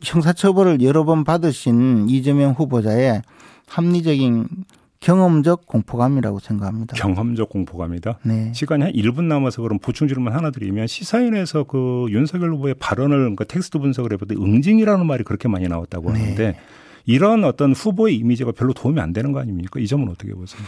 형사처벌을 0.02 0.82
여러 0.82 1.04
번 1.04 1.24
받으신 1.24 2.08
이재명 2.10 2.54
후보자의 2.54 3.22
합리적인 3.68 4.48
경험적 5.02 5.66
공포감이라고 5.66 6.40
생각합니다. 6.40 6.96
경험적 6.96 7.50
공포감이다. 7.50 8.20
네. 8.24 8.52
시간이 8.54 8.84
한 8.84 8.94
1분 8.94 9.24
남아서 9.24 9.64
그럼 9.64 9.80
보충 9.80 10.08
질문 10.08 10.32
하나 10.32 10.52
드리면 10.52 10.88
시사인에서 10.88 11.64
그 11.64 12.06
윤석열 12.10 12.54
후보의 12.54 12.76
발언을 12.76 13.18
그러니까 13.18 13.44
텍스트 13.44 13.80
분석을 13.80 14.14
해보되 14.14 14.36
응징이라는 14.36 15.06
말이 15.06 15.24
그렇게 15.24 15.48
많이 15.48 15.68
나왔다고 15.68 16.14
네. 16.14 16.20
하는데 16.20 16.56
이런 17.06 17.44
어떤 17.44 17.74
후보의 17.74 18.16
이미지가 18.16 18.52
별로 18.52 18.74
도움이 18.74 19.02
안 19.02 19.12
되는 19.12 19.32
거 19.32 19.40
아닙니까? 19.40 19.80
이 19.80 19.88
점은 19.88 20.08
어떻게 20.08 20.34
보세요? 20.34 20.62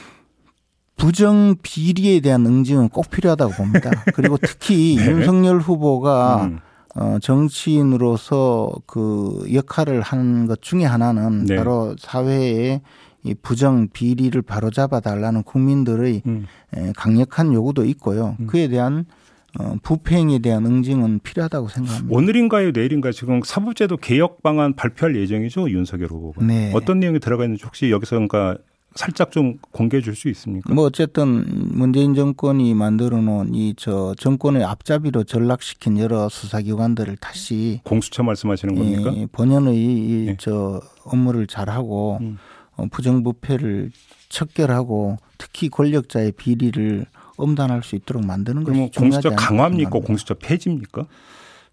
부정 0.98 1.56
비리에 1.62 2.20
대한 2.20 2.46
응징은 2.46 2.90
꼭 2.90 3.12
필요하다고 3.12 3.54
봅니다. 3.54 3.92
그리고 4.16 4.38
특히 4.38 4.96
네. 4.98 5.12
윤석열 5.12 5.60
후보가 5.60 6.46
음. 6.46 6.60
어, 6.96 7.18
정치인으로서 7.22 8.72
그 8.88 9.46
역할을 9.52 10.02
하는 10.02 10.48
것 10.48 10.62
중에 10.62 10.86
하나는 10.86 11.46
네. 11.46 11.56
바로 11.56 11.96
사회에 12.00 12.82
이 13.24 13.34
부정 13.34 13.88
비리를 13.90 14.42
바로잡아 14.42 15.00
달라는 15.00 15.44
국민들의 15.44 16.22
음. 16.26 16.46
강력한 16.96 17.54
요구도 17.54 17.86
있고요. 17.86 18.36
음. 18.40 18.48
그에 18.48 18.68
대한 18.68 19.06
어, 19.60 19.76
부패행에 19.84 20.40
대한 20.40 20.66
응징은 20.66 21.20
필요하다고 21.20 21.68
생각합니다. 21.68 22.16
오늘인가요, 22.18 22.72
내일인가요? 22.72 23.12
지금 23.12 23.40
사법제도 23.44 23.98
개혁 23.98 24.42
방안 24.42 24.76
발표할 24.76 25.16
예정이죠, 25.16 25.70
윤석열 25.70 26.10
후보가. 26.10 26.44
네. 26.44 26.72
어떤 26.74 27.00
내용이 27.00 27.20
들어가 27.20 27.44
있는지 27.44 27.64
혹시 27.64 27.92
여기서 27.92 28.16
그러니까 28.16 28.58
살짝 28.96 29.32
좀 29.32 29.58
공개해 29.72 30.02
줄 30.02 30.16
수 30.16 30.28
있습니까? 30.30 30.74
뭐 30.74 30.86
어쨌든 30.86 31.46
문재인 31.72 32.16
정권이 32.16 32.74
만들어 32.74 33.22
놓은 33.22 33.54
이 33.54 33.74
저 33.78 34.16
정권의 34.20 34.64
앞잡이로 34.64 35.24
전락시킨 35.24 36.00
여러 36.00 36.30
수사기관들을 36.30 37.18
다시 37.18 37.80
공수처 37.84 38.24
말씀하시는 38.24 38.74
겁니까? 38.76 39.14
예, 39.16 39.28
본연의 39.32 39.76
예. 40.28 40.32
이저 40.34 40.82
업무를 41.06 41.46
잘하고 41.48 42.18
음. 42.22 42.38
어, 42.76 42.86
부정부패를 42.92 43.92
척결하고 44.30 45.18
특히 45.38 45.70
권력자의 45.70 46.32
비리를 46.34 47.06
엄단할 47.38 47.84
수 47.84 47.96
있도록 47.96 48.26
만드는 48.26 48.64
것이 48.64 48.72
그러면 48.74 48.92
중요하지 48.92 49.28
공수처 49.30 49.30
강화입니까? 49.36 49.90
생각합니다. 49.90 50.08
공수처 50.08 50.34
폐지입니까? 50.36 51.06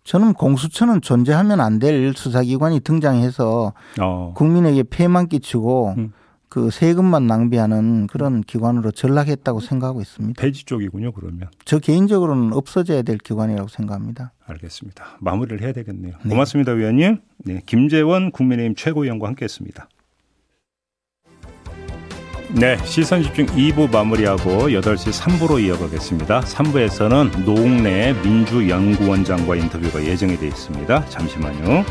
저는 0.05 0.33
공수처는 0.33 1.03
존재하면 1.03 1.61
안 1.61 1.79
될 1.79 2.13
수사기관이 2.15 2.81
등장해서 2.81 3.73
어. 4.01 4.33
국민에게 4.35 4.83
폐만 4.83 5.29
끼치고 5.29 5.95
음. 5.99 6.13
그 6.49 6.71
세금만 6.71 7.27
낭비하는 7.29 8.09
그런 8.09 8.41
기관으로 8.43 8.91
전락했다고 8.91 9.61
생각하고 9.61 10.01
있습니다. 10.01 10.43
폐지 10.43 10.65
쪽이군요. 10.65 11.13
그러면 11.13 11.49
저 11.65 11.79
개인적으로는 11.79 12.53
없어져야 12.55 13.03
될 13.03 13.19
기관이라고 13.19 13.69
생각합니다. 13.69 14.33
알겠습니다. 14.47 15.05
마무리를 15.21 15.63
해야 15.63 15.73
되겠네요. 15.73 16.15
네. 16.25 16.31
고맙습니다, 16.31 16.73
위원님. 16.73 17.19
네, 17.45 17.61
김재원 17.67 18.33
국민의힘 18.33 18.75
최고위원과 18.75 19.29
함께했습니다. 19.29 19.89
네, 22.53 22.77
시선 22.85 23.23
집중 23.23 23.47
2부 23.47 23.93
마무리하고 23.93 24.69
8시 24.71 25.13
3부로 25.13 25.63
이어가겠습니다. 25.63 26.41
3부에서는 26.41 27.45
노웅래 27.45 28.13
민주연구원장과 28.25 29.55
인터뷰가 29.55 30.03
예정이 30.05 30.37
되어 30.37 30.49
있습니다. 30.49 31.07
잠시만요. 31.07 31.85